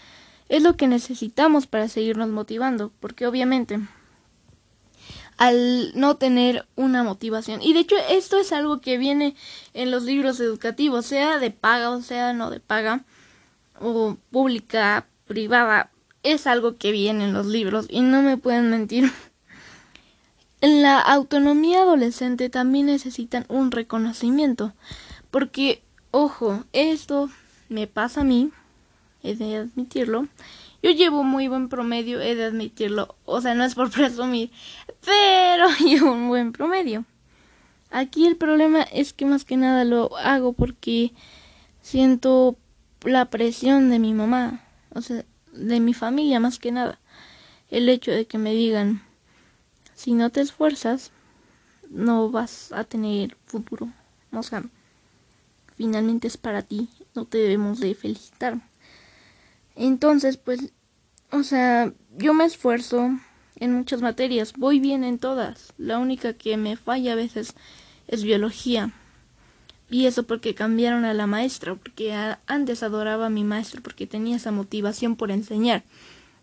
es 0.51 0.65
lo 0.65 0.77
que 0.77 0.89
necesitamos 0.89 1.69
para 1.69 1.89
seguirnos 1.89 2.29
motivando, 2.29 2.91
porque 2.99 3.27
obviamente 3.27 3.79
al 5.41 5.91
no 5.97 6.17
tener 6.17 6.69
una 6.77 7.03
motivación, 7.03 7.61
y 7.61 7.73
de 7.73 7.81
hecho 7.81 7.97
esto 8.09 8.39
es 8.39 8.53
algo 8.53 8.81
que 8.81 8.97
viene 8.97 9.35
en 9.75 9.91
los 9.91 10.05
libros 10.05 10.39
educativos, 10.39 11.07
sea 11.07 11.39
de 11.39 11.51
paga 11.51 11.91
o 11.91 12.01
sea 12.01 12.33
no 12.33 12.49
de 12.51 12.61
paga, 12.61 13.05
o 13.81 14.17
pública, 14.31 15.09
privada, 15.27 15.91
es 16.23 16.47
algo 16.47 16.77
que 16.77 16.93
viene 16.93 17.25
en 17.25 17.33
los 17.33 17.47
libros 17.47 17.87
y 17.89 18.03
no 18.03 18.23
me 18.23 18.37
pueden 18.37 18.71
mentir. 18.71 19.11
En 20.63 20.83
la 20.83 21.01
autonomía 21.01 21.81
adolescente 21.81 22.51
también 22.51 22.85
necesitan 22.85 23.47
un 23.49 23.71
reconocimiento, 23.71 24.75
porque 25.31 25.83
Ojo, 26.13 26.65
esto 26.73 27.31
me 27.69 27.87
pasa 27.87 28.23
a 28.23 28.25
mí, 28.25 28.51
he 29.23 29.37
de 29.37 29.59
admitirlo. 29.59 30.27
Yo 30.83 30.91
llevo 30.91 31.23
muy 31.23 31.49
buen 31.49 31.69
promedio, 31.69 32.21
he 32.21 32.35
de 32.35 32.45
admitirlo. 32.45 33.17
O 33.25 33.41
sea, 33.41 33.55
no 33.55 33.65
es 33.65 33.75
por 33.75 33.91
presumir, 33.93 34.51
pero 35.05 35.69
llevo 35.85 36.13
un 36.13 36.29
buen 36.29 36.53
promedio. 36.53 37.05
Aquí 37.91 38.27
el 38.27 38.37
problema 38.37 38.83
es 38.83 39.13
que 39.13 39.27
más 39.27 39.45
que 39.45 39.57
nada 39.57 39.85
lo 39.85 40.17
hago 40.17 40.53
porque 40.53 41.13
siento 41.83 42.57
la 43.03 43.27
presión 43.27 43.91
de 43.91 43.99
mi 43.99 44.15
mamá, 44.15 44.63
o 44.95 45.01
sea, 45.01 45.25
de 45.53 45.81
mi 45.81 45.93
familia 45.93 46.39
más 46.39 46.59
que 46.59 46.71
nada. 46.71 47.01
El 47.69 47.89
hecho 47.89 48.13
de 48.13 48.27
que 48.27 48.39
me 48.39 48.53
digan, 48.53 49.03
si 49.95 50.15
no 50.15 50.31
te 50.31 50.41
esfuerzas, 50.41 51.11
no 51.89 52.31
vas 52.31 52.73
a 52.73 52.85
tener 52.85 53.37
futuro. 53.47 53.89
O 54.33 54.43
sea, 54.43 54.63
finalmente 55.77 56.29
es 56.29 56.37
para 56.37 56.63
ti, 56.63 56.89
no 57.15 57.25
te 57.25 57.39
debemos 57.39 57.81
de 57.81 57.95
felicitar. 57.95 58.61
Entonces, 59.77 60.37
pues, 60.37 60.73
o 61.31 61.43
sea, 61.43 61.93
yo 62.17 62.35
me 62.35 62.45
esfuerzo 62.45 63.11
en 63.57 63.75
muchas 63.75 64.03
materias, 64.03 64.55
voy 64.57 64.81
bien 64.81 65.05
en 65.05 65.19
todas. 65.19 65.73
La 65.79 65.99
única 65.99 66.33
que 66.33 66.57
me 66.57 66.77
falla 66.77 67.13
a 67.13 67.17
veces 67.17 67.55
es 68.09 68.25
biología. 68.25 68.93
Y 69.91 70.07
eso 70.07 70.23
porque 70.23 70.55
cambiaron 70.55 71.05
a 71.05 71.15
la 71.15 71.27
maestra, 71.27 71.75
porque 71.75 72.15
antes 72.47 72.83
adoraba 72.83 73.27
a 73.27 73.31
mi 73.31 73.45
maestra 73.45 73.81
porque 73.81 74.07
tenía 74.07 74.37
esa 74.37 74.53
motivación 74.53 75.17
por 75.17 75.33
enseñar, 75.33 75.83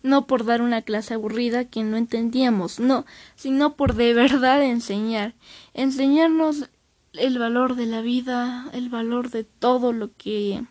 no 0.04 0.28
por 0.28 0.46
dar 0.46 0.62
una 0.62 0.82
clase 0.82 1.14
aburrida 1.14 1.66
que 1.66 1.84
no 1.84 1.96
entendíamos, 1.96 2.80
no, 2.80 3.06
sino 3.36 3.76
por 3.76 3.96
de 3.96 4.14
verdad 4.14 4.62
enseñar, 4.64 5.34
enseñarnos 5.74 6.70
el 7.14 7.40
valor 7.40 7.76
de 7.76 7.86
la 7.86 8.02
vida, 8.02 8.70
el 8.74 8.90
valor 8.90 9.30
de 9.32 9.46
todo 9.46 9.94
lo 9.94 10.12
que 10.18 10.64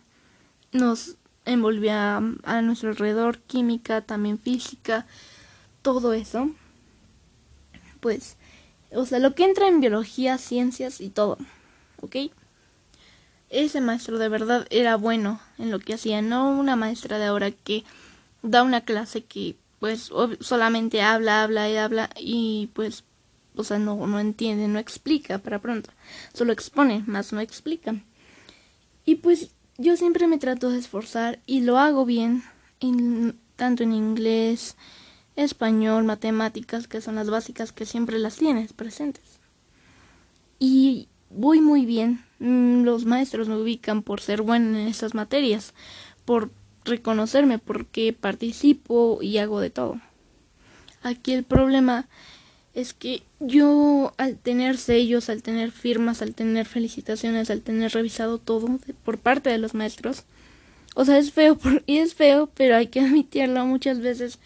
nos 0.71 1.16
envolvía 1.47 2.17
a 2.43 2.61
nuestro 2.61 2.89
alrededor, 2.89 3.39
química, 3.39 4.01
también 4.01 4.37
física, 4.37 5.05
todo 5.81 6.13
eso. 6.13 6.51
Pues, 7.99 8.37
o 8.91 9.05
sea, 9.05 9.19
lo 9.19 9.33
que 9.33 9.45
entra 9.45 9.67
en 9.67 9.81
biología, 9.81 10.37
ciencias 10.37 11.01
y 11.01 11.09
todo, 11.09 11.37
¿ok? 12.01 12.15
Ese 13.49 13.81
maestro 13.81 14.17
de 14.17 14.29
verdad 14.29 14.67
era 14.69 14.97
bueno 14.97 15.39
en 15.57 15.71
lo 15.71 15.79
que 15.79 15.93
hacía, 15.93 16.21
no 16.21 16.49
una 16.49 16.75
maestra 16.75 17.17
de 17.17 17.25
ahora 17.25 17.51
que 17.51 17.83
da 18.43 18.63
una 18.63 18.81
clase 18.81 19.23
que 19.23 19.55
pues 19.79 20.11
solamente 20.41 21.01
habla, 21.01 21.43
habla 21.43 21.69
y 21.69 21.77
habla 21.77 22.09
y 22.19 22.69
pues 22.73 23.03
o 23.57 23.63
sea, 23.63 23.79
no, 23.79 24.05
no 24.07 24.19
entiende, 24.19 24.67
no 24.67 24.79
explica 24.79 25.39
para 25.39 25.59
pronto, 25.59 25.89
solo 26.33 26.53
expone, 26.53 27.03
más 27.07 27.33
no 27.33 27.39
explica. 27.39 27.95
Y 29.03 29.15
pues 29.15 29.49
yo 29.77 29.95
siempre 29.97 30.27
me 30.27 30.37
trato 30.37 30.69
de 30.69 30.79
esforzar 30.79 31.39
y 31.45 31.61
lo 31.61 31.77
hago 31.77 32.05
bien, 32.05 32.43
en, 32.79 33.37
tanto 33.55 33.83
en 33.83 33.93
inglés, 33.93 34.75
español, 35.35 36.03
matemáticas, 36.03 36.87
que 36.87 37.01
son 37.01 37.15
las 37.15 37.29
básicas 37.29 37.71
que 37.71 37.85
siempre 37.85 38.19
las 38.19 38.37
tienes 38.37 38.73
presentes. 38.73 39.39
Y 40.59 41.07
voy 41.29 41.61
muy 41.61 41.85
bien. 41.85 42.23
Mm, 42.39 42.83
los 42.83 43.05
maestros 43.05 43.47
me 43.47 43.57
ubican 43.57 44.01
por 44.01 44.21
ser 44.21 44.41
bueno 44.41 44.77
en 44.77 44.87
esas 44.87 45.13
materias, 45.13 45.73
por 46.25 46.51
reconocerme 46.85 47.59
porque 47.59 48.13
participo 48.13 49.19
y 49.21 49.37
hago 49.37 49.59
de 49.59 49.69
todo. 49.69 49.99
Aquí 51.03 51.33
el 51.33 51.43
problema 51.43 52.07
es 52.77 52.93
que 52.93 53.23
yo 53.39 54.13
al 54.17 54.37
tener 54.37 54.77
sellos, 54.77 55.31
al 55.31 55.41
tener 55.41 55.71
firmas, 55.71 56.21
al 56.21 56.35
tener 56.35 56.67
felicitaciones, 56.67 57.49
al 57.49 57.63
tener 57.63 57.91
revisado 57.91 58.37
todo 58.37 58.67
por 59.03 59.17
parte 59.17 59.49
de 59.49 59.57
los 59.57 59.73
maestros, 59.73 60.25
o 60.93 61.03
sea, 61.03 61.17
es 61.17 61.31
feo 61.31 61.57
y 61.87 61.97
es 61.97 62.13
feo, 62.13 62.51
pero 62.53 62.75
hay 62.75 62.85
que 62.85 62.99
admitirlo, 62.99 63.65
muchas 63.65 63.99
veces 63.99 64.37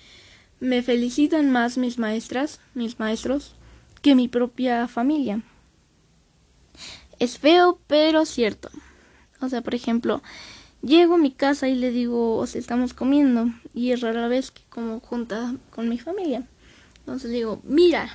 me 0.62 0.82
felicitan 0.82 1.52
más 1.52 1.78
mis 1.78 2.00
maestras, 2.00 2.62
mis 2.74 3.00
maestros, 3.00 3.54
que 4.02 4.16
mi 4.16 4.30
propia 4.30 4.88
familia. 4.88 5.42
Es 7.20 7.38
feo, 7.38 7.82
pero 7.88 8.26
cierto. 8.26 8.70
O 9.42 9.50
sea, 9.50 9.62
por 9.62 9.76
ejemplo, 9.76 10.24
llego 10.82 11.16
a 11.16 11.18
mi 11.18 11.32
casa 11.32 11.68
y 11.68 11.76
le 11.76 11.92
digo, 11.92 12.38
o 12.38 12.48
sea, 12.48 12.62
estamos 12.62 12.94
comiendo, 12.94 13.48
y 13.74 13.92
es 13.92 14.00
rara 14.00 14.30
vez 14.30 14.52
que 14.52 14.62
como 14.70 15.02
junta 15.02 15.54
con 15.70 15.90
mi 15.90 16.00
familia. 16.00 16.48
Entonces 17.02 17.32
digo, 17.32 17.62
mira, 17.64 18.10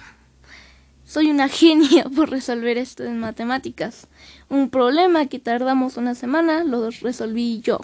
soy 1.05 1.31
una 1.31 1.49
genia 1.51 2.05
por 2.05 2.31
resolver 2.31 2.79
esto 2.79 3.05
en 3.05 3.19
matemáticas. 3.19 4.09
Un 4.49 4.71
problema 4.71 5.27
que 5.27 5.39
tardamos 5.39 5.97
una 5.97 6.15
semana 6.15 6.65
lo 6.65 6.91
resolví 6.91 7.61
yo. 7.61 7.81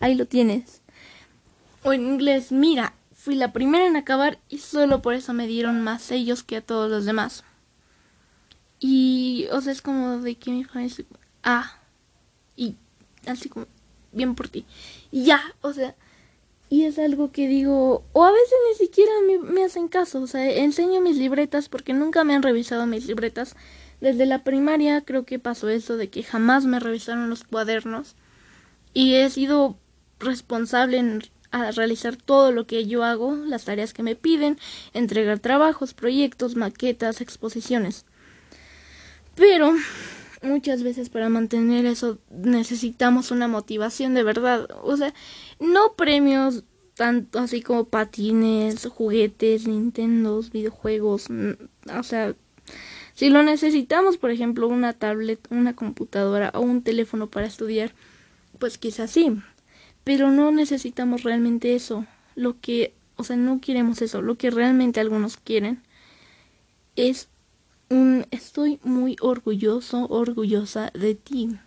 Ahí 0.00 0.14
lo 0.14 0.26
tienes. 0.26 0.82
O 1.82 1.92
en 1.92 2.06
inglés, 2.06 2.52
mira, 2.52 2.94
fui 3.14 3.34
la 3.34 3.52
primera 3.52 3.86
en 3.86 3.96
acabar 3.96 4.38
y 4.48 4.58
solo 4.58 5.02
por 5.02 5.14
eso 5.14 5.32
me 5.32 5.46
dieron 5.46 5.82
más 5.82 6.02
sellos 6.02 6.42
que 6.42 6.56
a 6.56 6.60
todos 6.60 6.90
los 6.90 7.04
demás. 7.04 7.44
Y, 8.78 9.46
o 9.52 9.60
sea, 9.60 9.72
es 9.72 9.82
como 9.82 10.18
de 10.18 10.34
que 10.36 10.50
mi 10.50 10.64
familia... 10.64 11.04
Ah, 11.44 11.78
y 12.56 12.76
así 13.26 13.48
como, 13.48 13.66
bien 14.12 14.34
por 14.34 14.48
ti. 14.48 14.64
Y 15.10 15.24
ya, 15.24 15.40
o 15.60 15.72
sea, 15.72 15.94
y 16.72 16.86
es 16.86 16.98
algo 16.98 17.32
que 17.32 17.48
digo, 17.48 18.02
o 18.14 18.24
a 18.24 18.32
veces 18.32 18.54
ni 18.70 18.86
siquiera 18.86 19.12
me, 19.42 19.62
hacen 19.62 19.88
caso, 19.88 20.22
o 20.22 20.26
sea, 20.26 20.50
enseño 20.50 21.02
mis 21.02 21.18
libretas 21.18 21.68
porque 21.68 21.92
nunca 21.92 22.24
me 22.24 22.34
han 22.34 22.42
revisado 22.42 22.86
mis 22.86 23.06
libretas. 23.06 23.56
Desde 24.00 24.24
la 24.24 24.42
primaria 24.42 25.02
creo 25.02 25.26
que 25.26 25.38
pasó 25.38 25.68
eso 25.68 25.98
de 25.98 26.08
que 26.08 26.22
jamás 26.22 26.64
me 26.64 26.80
revisaron 26.80 27.28
los 27.28 27.44
cuadernos 27.44 28.16
y 28.94 29.16
he 29.16 29.28
sido 29.28 29.76
responsable 30.18 30.96
en 30.96 31.22
realizar 31.76 32.16
todo 32.16 32.52
lo 32.52 32.66
que 32.66 32.86
yo 32.86 33.04
hago, 33.04 33.36
las 33.36 33.66
tareas 33.66 33.92
que 33.92 34.02
me 34.02 34.16
piden, 34.16 34.58
entregar 34.94 35.40
trabajos, 35.40 35.92
proyectos, 35.92 36.56
maquetas, 36.56 37.20
exposiciones. 37.20 38.06
Pero 39.34 39.74
muchas 40.42 40.82
veces 40.82 41.08
para 41.08 41.28
mantener 41.28 41.86
eso 41.86 42.18
necesitamos 42.30 43.30
una 43.30 43.48
motivación 43.48 44.14
de 44.14 44.22
verdad. 44.22 44.68
O 44.82 44.96
sea, 44.96 45.14
no 45.60 45.94
premios 45.94 46.64
tanto 46.94 47.38
así 47.38 47.62
como 47.62 47.84
patines, 47.84 48.86
juguetes, 48.86 49.66
Nintendos, 49.66 50.50
videojuegos. 50.50 51.28
O 51.98 52.02
sea, 52.02 52.34
si 53.14 53.30
lo 53.30 53.42
necesitamos, 53.42 54.16
por 54.16 54.30
ejemplo, 54.30 54.68
una 54.68 54.92
tablet, 54.92 55.40
una 55.50 55.74
computadora 55.74 56.50
o 56.54 56.60
un 56.60 56.82
teléfono 56.82 57.28
para 57.28 57.46
estudiar, 57.46 57.92
pues 58.58 58.78
quizás 58.78 59.10
sí. 59.10 59.36
Pero 60.04 60.30
no 60.30 60.50
necesitamos 60.50 61.22
realmente 61.22 61.74
eso. 61.74 62.06
Lo 62.34 62.60
que, 62.60 62.94
o 63.16 63.24
sea, 63.24 63.36
no 63.36 63.60
queremos 63.60 64.02
eso. 64.02 64.22
Lo 64.22 64.36
que 64.36 64.50
realmente 64.50 65.00
algunos 65.00 65.36
quieren 65.36 65.82
es 66.96 67.28
estoy 68.30 68.80
muy 68.82 69.16
orgulloso, 69.20 70.06
orgullosa 70.08 70.90
de 70.94 71.14
ti. 71.14 71.58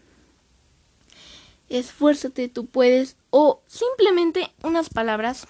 Esfuérzate, 1.70 2.48
tú 2.50 2.66
puedes. 2.66 3.18
O 3.30 3.62
simplemente 3.68 4.52
unas 4.64 4.90
palabras 4.90 5.48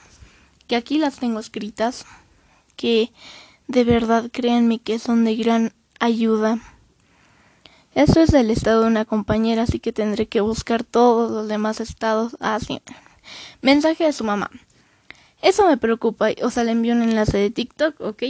que 0.67 0.75
aquí 0.75 0.97
las 0.97 1.17
tengo 1.17 1.39
escritas, 1.39 2.05
que 2.75 3.11
de 3.67 3.83
verdad 3.83 4.29
créanme 4.31 4.79
que 4.79 4.99
son 4.99 5.23
de 5.23 5.35
gran 5.35 5.73
ayuda. 5.99 6.59
Eso 7.93 8.19
es 8.19 8.33
el 8.33 8.49
estado 8.49 8.81
de 8.81 8.87
una 8.87 9.05
compañera, 9.05 9.63
así 9.63 9.79
que 9.79 9.93
tendré 9.93 10.27
que 10.27 10.41
buscar 10.41 10.83
todos 10.83 11.31
los 11.31 11.47
demás 11.47 11.79
estados. 11.79 12.35
Ah, 12.41 12.59
mensaje 13.61 14.03
de 14.03 14.13
su 14.13 14.23
mamá. 14.23 14.51
Eso 15.45 15.67
me 15.67 15.77
preocupa, 15.77 16.29
o 16.41 16.49
sea, 16.49 16.63
le 16.63 16.71
envió 16.71 16.93
un 16.93 17.03
enlace 17.03 17.37
de 17.37 17.51
TikTok, 17.51 18.01
¿ok? 18.01 18.23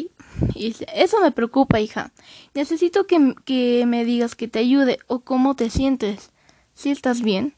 Y 0.53 0.65
dice, 0.65 0.85
eso 0.93 1.21
me 1.21 1.31
preocupa, 1.31 1.79
hija. 1.79 2.11
Necesito 2.53 3.07
que, 3.07 3.35
que 3.45 3.85
me 3.85 4.03
digas 4.03 4.35
que 4.35 4.49
te 4.49 4.59
ayude 4.59 4.99
o 5.07 5.21
cómo 5.21 5.55
te 5.55 5.69
sientes. 5.69 6.31
Si 6.73 6.89
estás 6.89 7.21
bien. 7.21 7.53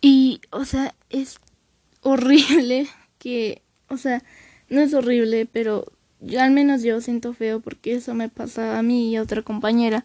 Y, 0.00 0.40
o 0.50 0.64
sea, 0.64 0.92
es 1.08 1.38
horrible 2.02 2.88
que, 3.20 3.62
o 3.86 3.96
sea, 3.96 4.24
no 4.68 4.80
es 4.80 4.92
horrible, 4.92 5.46
pero 5.46 5.92
yo, 6.18 6.42
al 6.42 6.50
menos 6.50 6.82
yo 6.82 7.00
siento 7.00 7.34
feo 7.34 7.60
porque 7.60 7.94
eso 7.94 8.12
me 8.14 8.28
pasa 8.28 8.76
a 8.76 8.82
mí 8.82 9.12
y 9.12 9.16
a 9.16 9.22
otra 9.22 9.42
compañera. 9.42 10.04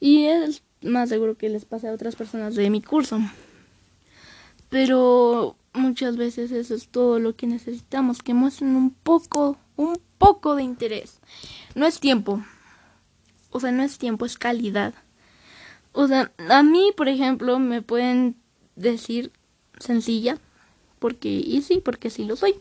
Y 0.00 0.24
es 0.24 0.62
más 0.80 1.10
seguro 1.10 1.36
que 1.36 1.50
les 1.50 1.66
pase 1.66 1.88
a 1.88 1.92
otras 1.92 2.16
personas 2.16 2.54
de 2.54 2.70
mi 2.70 2.80
curso. 2.80 3.20
Pero 4.72 5.54
muchas 5.74 6.16
veces 6.16 6.50
eso 6.50 6.74
es 6.74 6.88
todo 6.88 7.18
lo 7.18 7.36
que 7.36 7.46
necesitamos, 7.46 8.22
que 8.22 8.32
muestren 8.32 8.74
un 8.74 8.90
poco, 8.90 9.58
un 9.76 10.00
poco 10.16 10.56
de 10.56 10.62
interés. 10.62 11.20
No 11.74 11.84
es 11.84 12.00
tiempo. 12.00 12.42
O 13.50 13.60
sea, 13.60 13.70
no 13.70 13.82
es 13.82 13.98
tiempo, 13.98 14.24
es 14.24 14.38
calidad. 14.38 14.94
O 15.92 16.08
sea, 16.08 16.32
a 16.48 16.62
mí, 16.62 16.90
por 16.96 17.08
ejemplo, 17.08 17.58
me 17.58 17.82
pueden 17.82 18.36
decir 18.74 19.30
sencilla, 19.78 20.38
porque, 20.98 21.28
y 21.28 21.60
sí, 21.60 21.82
porque 21.84 22.08
sí 22.08 22.24
lo 22.24 22.36
soy. 22.36 22.54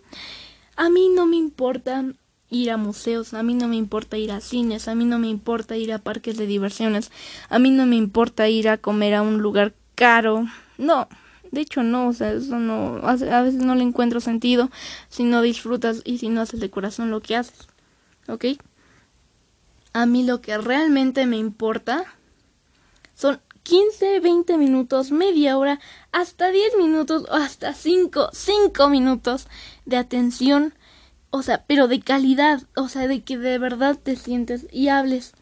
A 0.76 0.90
mí 0.90 1.08
no 1.16 1.26
me 1.28 1.38
importa 1.38 2.04
ir 2.50 2.72
a 2.72 2.76
museos, 2.76 3.34
a 3.34 3.42
mí 3.42 3.54
no 3.54 3.70
me 3.70 3.78
importa 3.78 4.18
ir 4.18 4.34
a 4.34 4.42
cines, 4.42 4.90
a 4.90 4.96
mí 4.96 5.06
no 5.06 5.18
me 5.18 5.30
importa 5.30 5.78
ir 5.78 5.94
a 5.94 6.00
parques 6.00 6.36
de 6.36 6.46
diversiones, 6.46 7.10
a 7.48 7.58
mí 7.58 7.72
no 7.72 7.86
me 7.86 7.96
importa 7.96 8.50
ir 8.50 8.68
a 8.68 8.80
comer 8.80 9.14
a 9.14 9.22
un 9.22 9.38
lugar 9.42 9.76
caro. 9.96 10.46
No, 10.78 11.08
de 11.52 11.62
hecho 11.62 11.84
no, 11.84 12.08
o 12.08 12.14
sea, 12.14 12.34
eso 12.34 12.60
no, 12.60 13.00
a 13.06 13.42
veces 13.42 13.62
no 13.62 13.76
le 13.76 13.84
encuentro 13.84 14.20
sentido 14.20 14.70
si 15.10 15.24
no 15.24 15.42
disfrutas 15.42 16.02
y 16.04 16.18
si 16.18 16.30
no 16.30 16.42
haces 16.42 16.60
de 16.60 16.70
corazón 16.70 17.12
lo 17.12 17.22
que 17.22 17.36
haces. 17.36 17.68
¿Ok? 18.28 18.46
A 19.94 20.06
mí 20.06 20.24
lo 20.24 20.42
que 20.42 20.58
realmente 20.58 21.26
me 21.26 21.38
importa 21.38 22.06
son 23.14 23.42
15, 23.64 24.20
20 24.22 24.58
minutos, 24.58 25.12
media 25.12 25.58
hora, 25.58 25.80
hasta 26.12 26.50
10 26.50 26.78
minutos 26.78 27.26
o 27.30 27.36
hasta 27.36 27.74
5, 27.74 28.30
5 28.34 28.90
minutos 28.90 29.48
de 29.86 29.98
atención 29.98 30.74
o 31.32 31.42
sea, 31.44 31.64
pero 31.66 31.88
de 31.88 32.02
calidad, 32.02 32.62
o 32.76 32.90
sea, 32.90 33.08
de 33.08 33.24
que 33.24 33.38
de 33.38 33.58
verdad 33.58 33.98
te 33.98 34.18
sientes 34.18 34.68
y 34.70 34.90
hables 34.90 35.34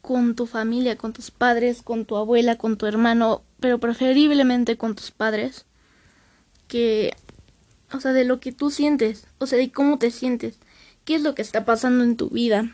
con 0.00 0.34
tu 0.34 0.46
familia, 0.46 0.96
con 0.96 1.12
tus 1.12 1.30
padres, 1.30 1.82
con 1.82 2.06
tu 2.06 2.16
abuela, 2.16 2.56
con 2.56 2.78
tu 2.78 2.86
hermano, 2.86 3.42
pero 3.60 3.78
preferiblemente 3.78 4.76
con 4.76 4.94
tus 4.94 5.10
padres, 5.10 5.66
que, 6.68 7.12
o 7.92 8.00
sea, 8.00 8.12
de 8.12 8.24
lo 8.24 8.40
que 8.40 8.52
tú 8.52 8.70
sientes, 8.70 9.26
o 9.38 9.46
sea, 9.46 9.58
de 9.58 9.70
cómo 9.72 9.98
te 9.98 10.10
sientes, 10.10 10.58
qué 11.04 11.16
es 11.16 11.22
lo 11.22 11.34
que 11.34 11.42
está 11.42 11.64
pasando 11.64 12.04
en 12.04 12.16
tu 12.16 12.30
vida. 12.30 12.70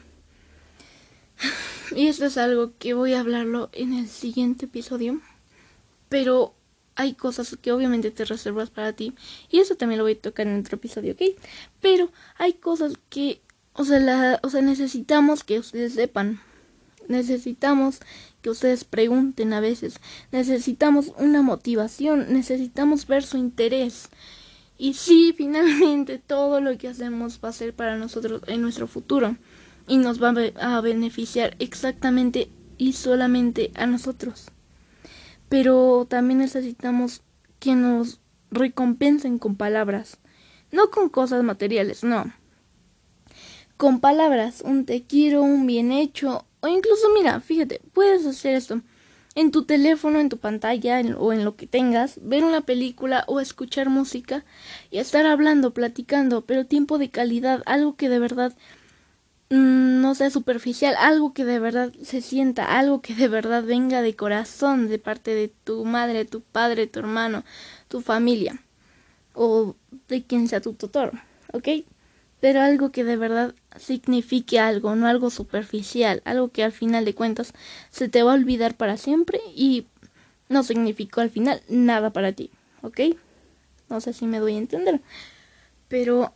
Y 1.94 2.08
esto 2.08 2.24
es 2.24 2.36
algo 2.36 2.72
que 2.80 2.94
voy 2.94 3.12
a 3.12 3.20
hablarlo 3.20 3.70
en 3.72 3.92
el 3.92 4.08
siguiente 4.08 4.64
episodio, 4.64 5.20
pero 6.08 6.52
hay 6.96 7.14
cosas 7.14 7.56
que 7.60 7.70
obviamente 7.70 8.10
te 8.10 8.24
reservas 8.24 8.70
para 8.70 8.92
ti 8.92 9.14
y 9.50 9.60
eso 9.60 9.76
también 9.76 9.98
lo 9.98 10.04
voy 10.04 10.14
a 10.14 10.20
tocar 10.20 10.46
en 10.46 10.58
otro 10.58 10.76
episodio, 10.76 11.12
¿ok? 11.12 11.38
Pero 11.80 12.10
hay 12.38 12.54
cosas 12.54 12.94
que, 13.08 13.40
o 13.74 13.84
sea, 13.84 14.00
la, 14.00 14.40
o 14.42 14.50
sea, 14.50 14.62
necesitamos 14.62 15.44
que 15.44 15.60
ustedes 15.60 15.94
sepan. 15.94 16.40
Necesitamos 17.08 18.00
que 18.42 18.50
ustedes 18.50 18.84
pregunten 18.84 19.52
a 19.52 19.60
veces. 19.60 20.00
Necesitamos 20.32 21.12
una 21.18 21.42
motivación. 21.42 22.32
Necesitamos 22.32 23.06
ver 23.06 23.22
su 23.22 23.36
interés. 23.36 24.08
Y 24.78 24.94
sí, 24.94 25.32
finalmente 25.36 26.18
todo 26.18 26.60
lo 26.60 26.76
que 26.78 26.88
hacemos 26.88 27.40
va 27.42 27.50
a 27.50 27.52
ser 27.52 27.74
para 27.74 27.96
nosotros 27.96 28.42
en 28.46 28.62
nuestro 28.62 28.86
futuro. 28.86 29.36
Y 29.88 29.98
nos 29.98 30.22
va 30.22 30.34
a 30.60 30.80
beneficiar 30.80 31.56
exactamente 31.58 32.50
y 32.76 32.92
solamente 32.92 33.70
a 33.74 33.86
nosotros 33.86 34.50
pero 35.48 36.06
también 36.08 36.38
necesitamos 36.38 37.22
que 37.58 37.74
nos 37.74 38.20
recompensen 38.50 39.38
con 39.38 39.56
palabras, 39.56 40.18
no 40.72 40.90
con 40.90 41.08
cosas 41.08 41.42
materiales, 41.44 42.04
no. 42.04 42.32
Con 43.76 44.00
palabras, 44.00 44.62
un 44.62 44.86
te 44.86 45.02
quiero, 45.02 45.42
un 45.42 45.66
bien 45.66 45.92
hecho, 45.92 46.45
o 46.66 46.68
incluso 46.68 47.08
mira, 47.14 47.40
fíjate, 47.40 47.80
puedes 47.92 48.26
hacer 48.26 48.54
esto 48.54 48.80
en 49.34 49.50
tu 49.50 49.64
teléfono, 49.64 50.18
en 50.18 50.28
tu 50.28 50.38
pantalla 50.38 51.00
o 51.18 51.32
en 51.32 51.44
lo 51.44 51.56
que 51.56 51.66
tengas, 51.66 52.18
ver 52.22 52.42
una 52.44 52.62
película 52.62 53.24
o 53.26 53.40
escuchar 53.40 53.88
música 53.90 54.44
y 54.90 54.98
estar 54.98 55.26
hablando, 55.26 55.74
platicando, 55.74 56.46
pero 56.46 56.66
tiempo 56.66 56.98
de 56.98 57.10
calidad, 57.10 57.62
algo 57.66 57.96
que 57.96 58.08
de 58.08 58.18
verdad 58.18 58.56
Mm, 59.48 60.00
no 60.00 60.14
sea 60.16 60.30
superficial, 60.30 60.96
algo 60.98 61.32
que 61.32 61.44
de 61.44 61.60
verdad 61.60 61.92
se 62.02 62.20
sienta, 62.20 62.78
algo 62.78 63.00
que 63.00 63.14
de 63.14 63.28
verdad 63.28 63.62
venga 63.62 64.02
de 64.02 64.16
corazón 64.16 64.88
de 64.88 64.98
parte 64.98 65.34
de 65.34 65.48
tu 65.48 65.84
madre, 65.84 66.24
tu 66.24 66.40
padre, 66.40 66.88
tu 66.88 66.98
hermano, 66.98 67.44
tu 67.88 68.00
familia 68.00 68.60
o 69.34 69.76
de 70.08 70.24
quien 70.24 70.48
sea 70.48 70.60
tu 70.60 70.74
tutor, 70.74 71.12
¿ok? 71.52 71.68
Pero 72.40 72.60
algo 72.60 72.92
que 72.92 73.04
de 73.04 73.16
verdad 73.16 73.54
signifique 73.78 74.58
algo, 74.58 74.94
no 74.94 75.06
algo 75.06 75.30
superficial, 75.30 76.22
algo 76.24 76.48
que 76.48 76.64
al 76.64 76.72
final 76.72 77.04
de 77.04 77.14
cuentas 77.14 77.52
se 77.90 78.08
te 78.08 78.22
va 78.22 78.32
a 78.32 78.34
olvidar 78.34 78.76
para 78.76 78.96
siempre 78.96 79.40
y 79.54 79.86
no 80.48 80.62
significó 80.62 81.20
al 81.20 81.30
final 81.30 81.62
nada 81.68 82.10
para 82.10 82.32
ti, 82.32 82.50
¿ok? 82.82 83.00
No 83.88 84.00
sé 84.00 84.12
si 84.12 84.26
me 84.26 84.38
doy 84.38 84.54
a 84.54 84.58
entender, 84.58 85.00
pero 85.88 86.34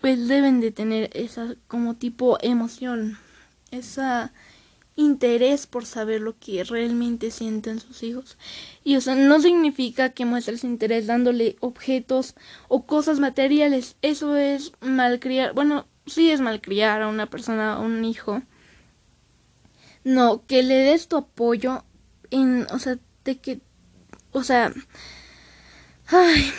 pues 0.00 0.28
deben 0.28 0.60
de 0.60 0.70
tener 0.72 1.10
esa 1.14 1.54
como 1.68 1.94
tipo 1.94 2.38
emoción, 2.42 3.18
esa 3.70 4.32
interés 4.96 5.66
por 5.66 5.86
saber 5.86 6.20
lo 6.20 6.38
que 6.38 6.64
realmente 6.64 7.30
sienten 7.30 7.80
sus 7.80 8.02
hijos. 8.02 8.36
Y 8.84 8.96
o 8.96 9.00
sea, 9.00 9.14
no 9.14 9.40
significa 9.40 10.10
que 10.10 10.24
muestres 10.24 10.64
interés 10.64 11.06
dándole 11.06 11.56
objetos 11.60 12.34
o 12.68 12.86
cosas 12.86 13.20
materiales. 13.20 13.96
Eso 14.02 14.36
es 14.36 14.72
malcriar. 14.80 15.54
Bueno, 15.54 15.86
sí 16.06 16.30
es 16.30 16.40
malcriar 16.40 17.02
a 17.02 17.08
una 17.08 17.26
persona, 17.26 17.74
a 17.74 17.80
un 17.80 18.04
hijo. 18.04 18.42
No, 20.04 20.44
que 20.46 20.62
le 20.62 20.76
des 20.76 21.08
tu 21.08 21.16
apoyo 21.16 21.84
en, 22.30 22.66
o 22.72 22.78
sea, 22.78 22.98
de 23.24 23.38
que, 23.38 23.60
o 24.32 24.42
sea, 24.42 24.72
ay, 26.06 26.52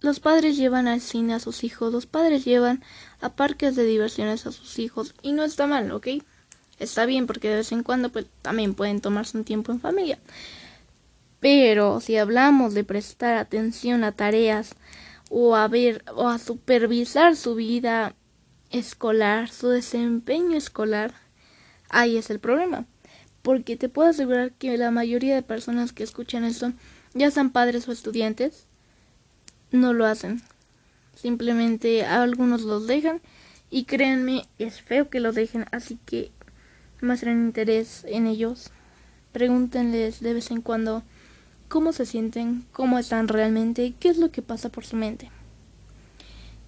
los 0.00 0.20
padres 0.20 0.56
llevan 0.56 0.88
al 0.88 1.00
cine 1.00 1.34
a 1.34 1.40
sus 1.40 1.62
hijos, 1.64 1.92
los 1.92 2.06
padres 2.06 2.44
llevan 2.44 2.82
a 3.20 3.34
parques 3.34 3.76
de 3.76 3.84
diversiones 3.84 4.46
a 4.46 4.52
sus 4.52 4.78
hijos 4.78 5.14
y 5.22 5.32
no 5.32 5.44
está 5.44 5.66
mal, 5.66 5.90
¿ok? 5.90 6.08
Está 6.78 7.06
bien 7.06 7.26
porque 7.26 7.48
de 7.48 7.56
vez 7.56 7.72
en 7.72 7.82
cuando 7.82 8.10
pues 8.10 8.26
también 8.42 8.74
pueden 8.74 9.00
tomarse 9.00 9.36
un 9.36 9.44
tiempo 9.44 9.72
en 9.72 9.80
familia. 9.80 10.18
Pero 11.40 12.00
si 12.00 12.16
hablamos 12.16 12.74
de 12.74 12.84
prestar 12.84 13.36
atención 13.36 14.04
a 14.04 14.12
tareas 14.12 14.74
o 15.30 15.56
a 15.56 15.68
ver 15.68 16.04
o 16.14 16.28
a 16.28 16.38
supervisar 16.38 17.36
su 17.36 17.54
vida 17.54 18.14
escolar, 18.70 19.50
su 19.50 19.68
desempeño 19.68 20.56
escolar, 20.56 21.14
ahí 21.88 22.16
es 22.16 22.30
el 22.30 22.38
problema. 22.40 22.86
Porque 23.42 23.76
te 23.76 23.88
puedo 23.88 24.08
asegurar 24.08 24.52
que 24.52 24.76
la 24.76 24.90
mayoría 24.90 25.34
de 25.34 25.42
personas 25.42 25.92
que 25.92 26.02
escuchan 26.02 26.44
esto 26.44 26.72
ya 27.14 27.30
sean 27.30 27.50
padres 27.50 27.88
o 27.88 27.92
estudiantes 27.92 28.66
no 29.70 29.92
lo 29.92 30.06
hacen. 30.06 30.42
Simplemente 31.14 32.04
algunos 32.04 32.62
los 32.62 32.86
dejan 32.86 33.20
y 33.70 33.84
créanme, 33.84 34.46
es 34.58 34.80
feo 34.80 35.08
que 35.10 35.20
lo 35.20 35.32
dejen, 35.32 35.66
así 35.72 35.98
que 36.06 36.32
muestren 37.00 37.46
interés 37.46 38.04
en 38.08 38.26
ellos. 38.26 38.70
Pregúntenles 39.32 40.20
de 40.20 40.34
vez 40.34 40.50
en 40.50 40.62
cuando 40.62 41.02
cómo 41.68 41.92
se 41.92 42.06
sienten, 42.06 42.64
cómo 42.72 42.98
están 42.98 43.28
realmente, 43.28 43.94
qué 43.98 44.08
es 44.08 44.18
lo 44.18 44.30
que 44.30 44.42
pasa 44.42 44.68
por 44.68 44.84
su 44.84 44.96
mente. 44.96 45.30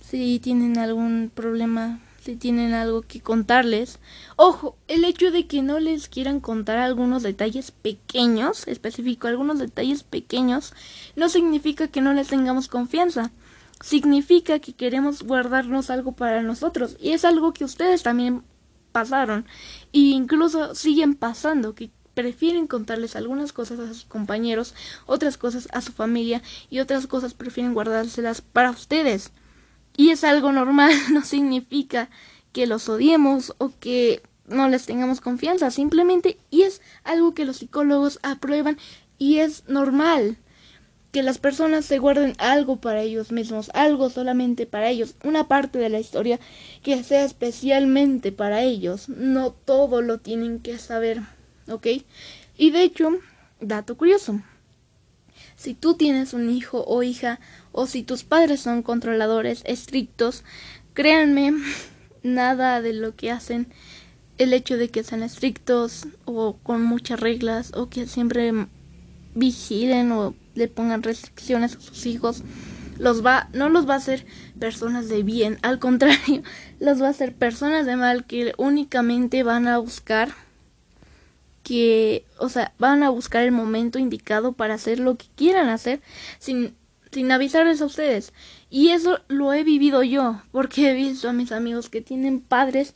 Si 0.01 0.39
tienen 0.41 0.79
algún 0.79 1.31
problema 1.35 2.01
si 2.21 2.37
tienen 2.37 2.75
algo 2.75 3.03
que 3.03 3.21
contarles. 3.21 3.99
Ojo, 4.37 4.77
el 4.89 5.05
hecho 5.05 5.31
de 5.31 5.47
que 5.47 5.63
no 5.63 5.81
les 5.81 6.09
quieran 6.09 6.41
contar 6.41 6.79
algunos 6.79 7.23
detalles 7.23 7.71
pequeños, 7.71 8.67
específico 8.69 9.27
algunos 9.27 9.59
detalles 9.59 10.03
pequeños, 10.03 10.75
no 11.17 11.29
significa 11.29 11.89
que 11.89 12.03
no 12.03 12.13
les 12.13 12.29
tengamos 12.29 12.69
confianza. 12.69 13.31
Significa 13.83 14.59
que 14.59 14.75
queremos 14.75 15.23
guardarnos 15.23 15.89
algo 15.89 16.13
para 16.13 16.43
nosotros. 16.43 16.97
Y 17.01 17.13
es 17.13 17.25
algo 17.25 17.55
que 17.55 17.65
ustedes 17.65 18.03
también 18.03 18.43
pasaron. 18.91 19.47
E 19.93 19.99
incluso 19.99 20.75
siguen 20.75 21.15
pasando, 21.15 21.75
que 21.75 21.91
prefieren 22.15 22.67
contarles 22.67 23.17
algunas 23.17 23.53
cosas 23.53 23.79
a 23.81 23.89
sus 23.89 24.05
compañeros, 24.05 24.75
otras 25.07 25.37
cosas 25.37 25.69
a 25.73 25.81
su 25.81 25.93
familia 25.93 26.43
y 26.69 26.81
otras 26.81 27.07
cosas 27.07 27.35
prefieren 27.35 27.75
guardárselas 27.75 28.41
para 28.41 28.71
ustedes. 28.71 29.33
Y 29.97 30.11
es 30.11 30.25
algo 30.25 30.53
normal, 30.53 30.93
no 31.13 31.25
significa 31.25 32.11
que 32.53 32.67
los 32.67 32.89
odiemos 32.89 33.55
o 33.59 33.73
que 33.79 34.23
no 34.47 34.69
les 34.69 34.87
tengamos 34.87 35.21
confianza, 35.21 35.71
simplemente 35.71 36.39
y 36.51 36.63
es 36.63 36.83
algo 37.05 37.35
que 37.35 37.45
los 37.45 37.59
psicólogos 37.59 38.19
aprueban 38.23 38.79
y 39.19 39.39
es 39.39 39.65
normal. 39.69 40.39
Que 41.13 41.23
las 41.23 41.39
personas 41.39 41.85
se 41.85 41.99
guarden 41.99 42.35
algo 42.39 42.77
para 42.77 43.03
ellos 43.03 43.33
mismos, 43.33 43.71
algo 43.75 44.11
solamente 44.11 44.67
para 44.67 44.91
ellos, 44.91 45.17
una 45.25 45.49
parte 45.49 45.79
de 45.79 45.89
la 45.89 45.99
historia 45.99 46.39
que 46.83 47.03
sea 47.03 47.25
especialmente 47.25 48.31
para 48.33 48.63
ellos. 48.63 49.09
No 49.09 49.51
todo 49.53 50.03
lo 50.03 50.19
tienen 50.19 50.61
que 50.61 50.79
saber, 50.79 51.21
¿ok? 51.69 51.87
Y 52.57 52.71
de 52.71 52.83
hecho, 52.83 53.11
dato 53.61 53.97
curioso. 53.97 54.41
Si 55.57 55.75
tú 55.75 55.95
tienes 55.95 56.33
un 56.33 56.49
hijo 56.49 56.85
o 56.87 57.03
hija, 57.03 57.41
o 57.73 57.87
si 57.87 58.03
tus 58.03 58.25
padres 58.25 58.61
son 58.61 58.83
controladores 58.83 59.63
estrictos, 59.67 60.45
créanme, 60.95 61.53
nada 62.23 62.81
de 62.83 62.93
lo 62.93 63.17
que 63.17 63.31
hacen, 63.31 63.67
el 64.39 64.55
hecho 64.55 64.79
de 64.79 64.89
que 64.89 65.05
sean 65.05 65.23
estrictos 65.23 66.07
o 66.25 66.57
con 66.63 66.83
muchas 66.83 67.21
reglas 67.21 67.73
o 67.75 67.91
que 67.91 68.07
siempre 68.07 68.53
vigilen 69.35 70.13
o 70.13 70.35
le 70.61 70.69
pongan 70.69 71.03
restricciones 71.03 71.75
a 71.75 71.81
sus 71.81 72.05
hijos, 72.05 72.43
los 72.99 73.25
va, 73.25 73.49
no 73.55 73.71
los 73.71 73.89
va 73.89 73.95
a 73.95 73.97
hacer 73.97 74.27
personas 74.59 75.09
de 75.09 75.23
bien, 75.23 75.59
al 75.63 75.79
contrario, 75.79 76.43
los 76.81 77.01
va 77.01 77.07
a 77.07 77.11
hacer 77.11 77.35
personas 77.35 77.87
de 77.87 77.97
mal 77.97 78.27
que 78.27 78.53
únicamente 78.59 79.43
van 79.43 79.67
a 79.67 79.79
buscar 79.79 80.29
que, 81.63 82.25
o 82.39 82.49
sea, 82.51 82.75
van 82.79 83.03
a 83.03 83.11
buscar 83.11 83.43
el 83.43 83.53
momento 83.53 83.99
indicado 83.99 84.53
para 84.53 84.75
hacer 84.75 84.99
lo 84.99 85.17
que 85.17 85.27
quieran 85.35 85.69
hacer 85.69 86.03
sin, 86.39 86.75
sin 87.11 87.33
avisarles 87.33 87.81
a 87.81 87.87
ustedes. 87.87 88.33
Y 88.69 88.91
eso 88.91 89.21
lo 89.29 89.53
he 89.53 89.65
vivido 89.65 90.03
yo, 90.03 90.43
porque 90.53 90.91
he 90.91 90.95
visto 90.95 91.29
a 91.29 91.33
mis 91.33 91.53
amigos 91.53 91.89
que 91.89 92.03
tienen 92.03 92.41
padres 92.41 92.95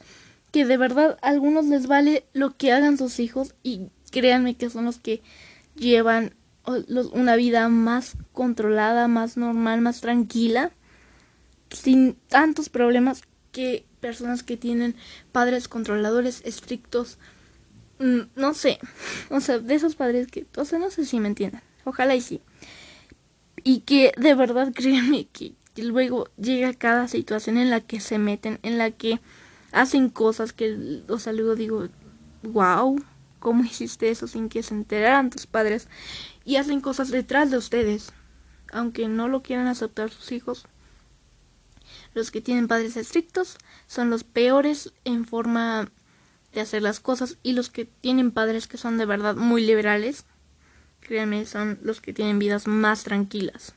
que 0.52 0.66
de 0.66 0.76
verdad 0.76 1.18
a 1.22 1.28
algunos 1.28 1.64
les 1.64 1.86
vale 1.86 2.26
lo 2.32 2.56
que 2.56 2.72
hagan 2.72 2.98
sus 2.98 3.20
hijos 3.20 3.54
y 3.62 3.88
créanme 4.10 4.54
que 4.54 4.70
son 4.70 4.84
los 4.84 4.98
que 4.98 5.22
llevan 5.76 6.34
una 6.66 7.36
vida 7.36 7.68
más 7.68 8.16
controlada, 8.32 9.08
más 9.08 9.36
normal, 9.36 9.80
más 9.80 10.00
tranquila, 10.00 10.72
sin 11.70 12.14
tantos 12.28 12.68
problemas 12.68 13.22
que 13.52 13.84
personas 14.00 14.42
que 14.42 14.56
tienen 14.56 14.94
padres 15.32 15.68
controladores 15.68 16.42
estrictos. 16.44 17.18
Mm, 17.98 18.22
no 18.36 18.54
sé, 18.54 18.78
o 19.30 19.40
sea, 19.40 19.58
de 19.58 19.74
esos 19.74 19.94
padres 19.94 20.26
que, 20.26 20.46
o 20.56 20.64
sea, 20.64 20.78
no 20.78 20.90
sé 20.90 21.04
si 21.04 21.20
me 21.20 21.28
entiendan, 21.28 21.62
ojalá 21.84 22.14
y 22.14 22.20
sí. 22.20 22.40
Y 23.62 23.80
que 23.80 24.12
de 24.16 24.34
verdad 24.34 24.72
créanme 24.74 25.26
que, 25.32 25.52
que 25.74 25.84
luego 25.84 26.28
llega 26.36 26.74
cada 26.74 27.08
situación 27.08 27.56
en 27.56 27.70
la 27.70 27.80
que 27.80 28.00
se 28.00 28.18
meten, 28.18 28.58
en 28.62 28.78
la 28.78 28.90
que 28.90 29.20
hacen 29.72 30.08
cosas 30.08 30.52
que, 30.52 31.02
o 31.08 31.18
sea, 31.18 31.32
luego 31.32 31.56
digo, 31.56 31.88
wow, 32.42 32.96
cómo 33.44 33.62
hiciste 33.62 34.08
eso 34.08 34.26
sin 34.26 34.48
que 34.48 34.64
se 34.64 34.74
enteraran 34.74 35.30
tus 35.30 35.46
padres 35.46 35.86
y 36.44 36.56
hacen 36.56 36.80
cosas 36.80 37.10
detrás 37.10 37.52
de 37.52 37.58
ustedes, 37.58 38.12
aunque 38.72 39.06
no 39.06 39.28
lo 39.28 39.42
quieran 39.42 39.68
aceptar 39.68 40.10
sus 40.10 40.32
hijos. 40.32 40.66
Los 42.14 42.30
que 42.30 42.40
tienen 42.40 42.66
padres 42.66 42.96
estrictos 42.96 43.58
son 43.86 44.08
los 44.08 44.24
peores 44.24 44.92
en 45.04 45.26
forma 45.26 45.92
de 46.54 46.62
hacer 46.62 46.82
las 46.82 47.00
cosas 47.00 47.36
y 47.42 47.52
los 47.52 47.68
que 47.68 47.84
tienen 47.84 48.30
padres 48.30 48.66
que 48.66 48.78
son 48.78 48.96
de 48.96 49.04
verdad 49.04 49.36
muy 49.36 49.64
liberales, 49.64 50.24
créanme, 51.00 51.44
son 51.44 51.78
los 51.82 52.00
que 52.00 52.14
tienen 52.14 52.38
vidas 52.38 52.66
más 52.66 53.04
tranquilas. 53.04 53.74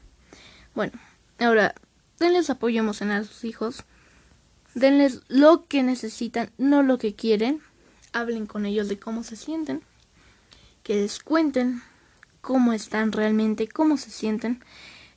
Bueno, 0.75 0.93
ahora, 1.39 1.75
denles 2.19 2.49
apoyo 2.49 2.79
emocional 2.79 3.23
a 3.23 3.25
sus 3.25 3.43
hijos, 3.43 3.83
denles 4.75 5.23
lo 5.27 5.67
que 5.67 5.83
necesitan, 5.83 6.51
no 6.57 6.83
lo 6.83 6.97
que 6.97 7.15
quieren, 7.15 7.61
hablen 8.13 8.45
con 8.45 8.65
ellos 8.65 8.87
de 8.89 8.99
cómo 8.99 9.23
se 9.23 9.35
sienten, 9.35 9.81
que 10.83 10.95
les 10.95 11.19
cuenten 11.19 11.81
cómo 12.41 12.73
están 12.73 13.11
realmente, 13.11 13.67
cómo 13.67 13.97
se 13.97 14.09
sienten. 14.09 14.63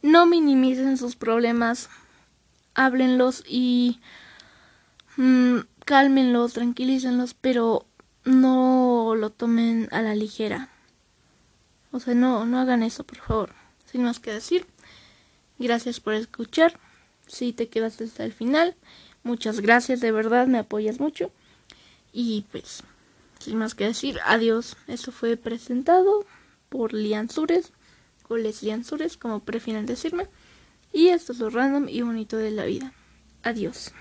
No 0.03 0.27
minimicen 0.27 0.97
sus 0.97 1.17
problemas, 1.17 1.89
háblenlos 2.75 3.45
y 3.47 4.01
mmm, 5.17 5.59
cálmenlos, 5.85 6.55
tranquilícenlos, 6.55 7.35
pero 7.35 7.87
no 8.25 9.15
lo 9.17 9.31
tomen 9.31 9.89
a 9.93 10.03
la 10.03 10.15
ligera. 10.15 10.69
O 11.93 12.01
sea, 12.01 12.15
no, 12.15 12.47
no 12.47 12.59
hagan 12.59 12.83
eso, 12.83 13.05
por 13.05 13.19
favor. 13.19 13.55
Sin 13.91 14.05
más 14.05 14.21
que 14.21 14.33
decir, 14.33 14.67
gracias 15.59 16.01
por 16.01 16.15
escuchar. 16.15 16.79
Si 17.27 17.53
te 17.53 17.69
quedaste 17.69 18.05
hasta 18.05 18.25
el 18.25 18.33
final, 18.33 18.77
muchas 19.23 19.61
gracias, 19.61 20.01
de 20.01 20.13
verdad, 20.13 20.47
me 20.47 20.59
apoyas 20.59 21.01
mucho. 21.01 21.33
Y 22.13 22.45
pues, 22.51 22.83
sin 23.39 23.59
más 23.59 23.75
que 23.75 23.85
decir, 23.85 24.19
adiós. 24.25 24.77
Eso 24.87 25.13
fue 25.13 25.37
presentado 25.37 26.25
por 26.69 26.93
Lianzures 26.93 27.73
o 28.29 28.37
Les 28.37 28.63
Lianzures, 28.63 29.17
como 29.17 29.41
prefieran 29.41 29.87
decirme. 29.87 30.29
Y 30.93 31.09
esto 31.09 31.33
es 31.33 31.39
lo 31.39 31.51
random 31.51 31.89
y 31.89 32.03
bonito 32.03 32.37
de 32.37 32.51
la 32.51 32.65
vida. 32.65 32.93
Adiós. 33.43 33.93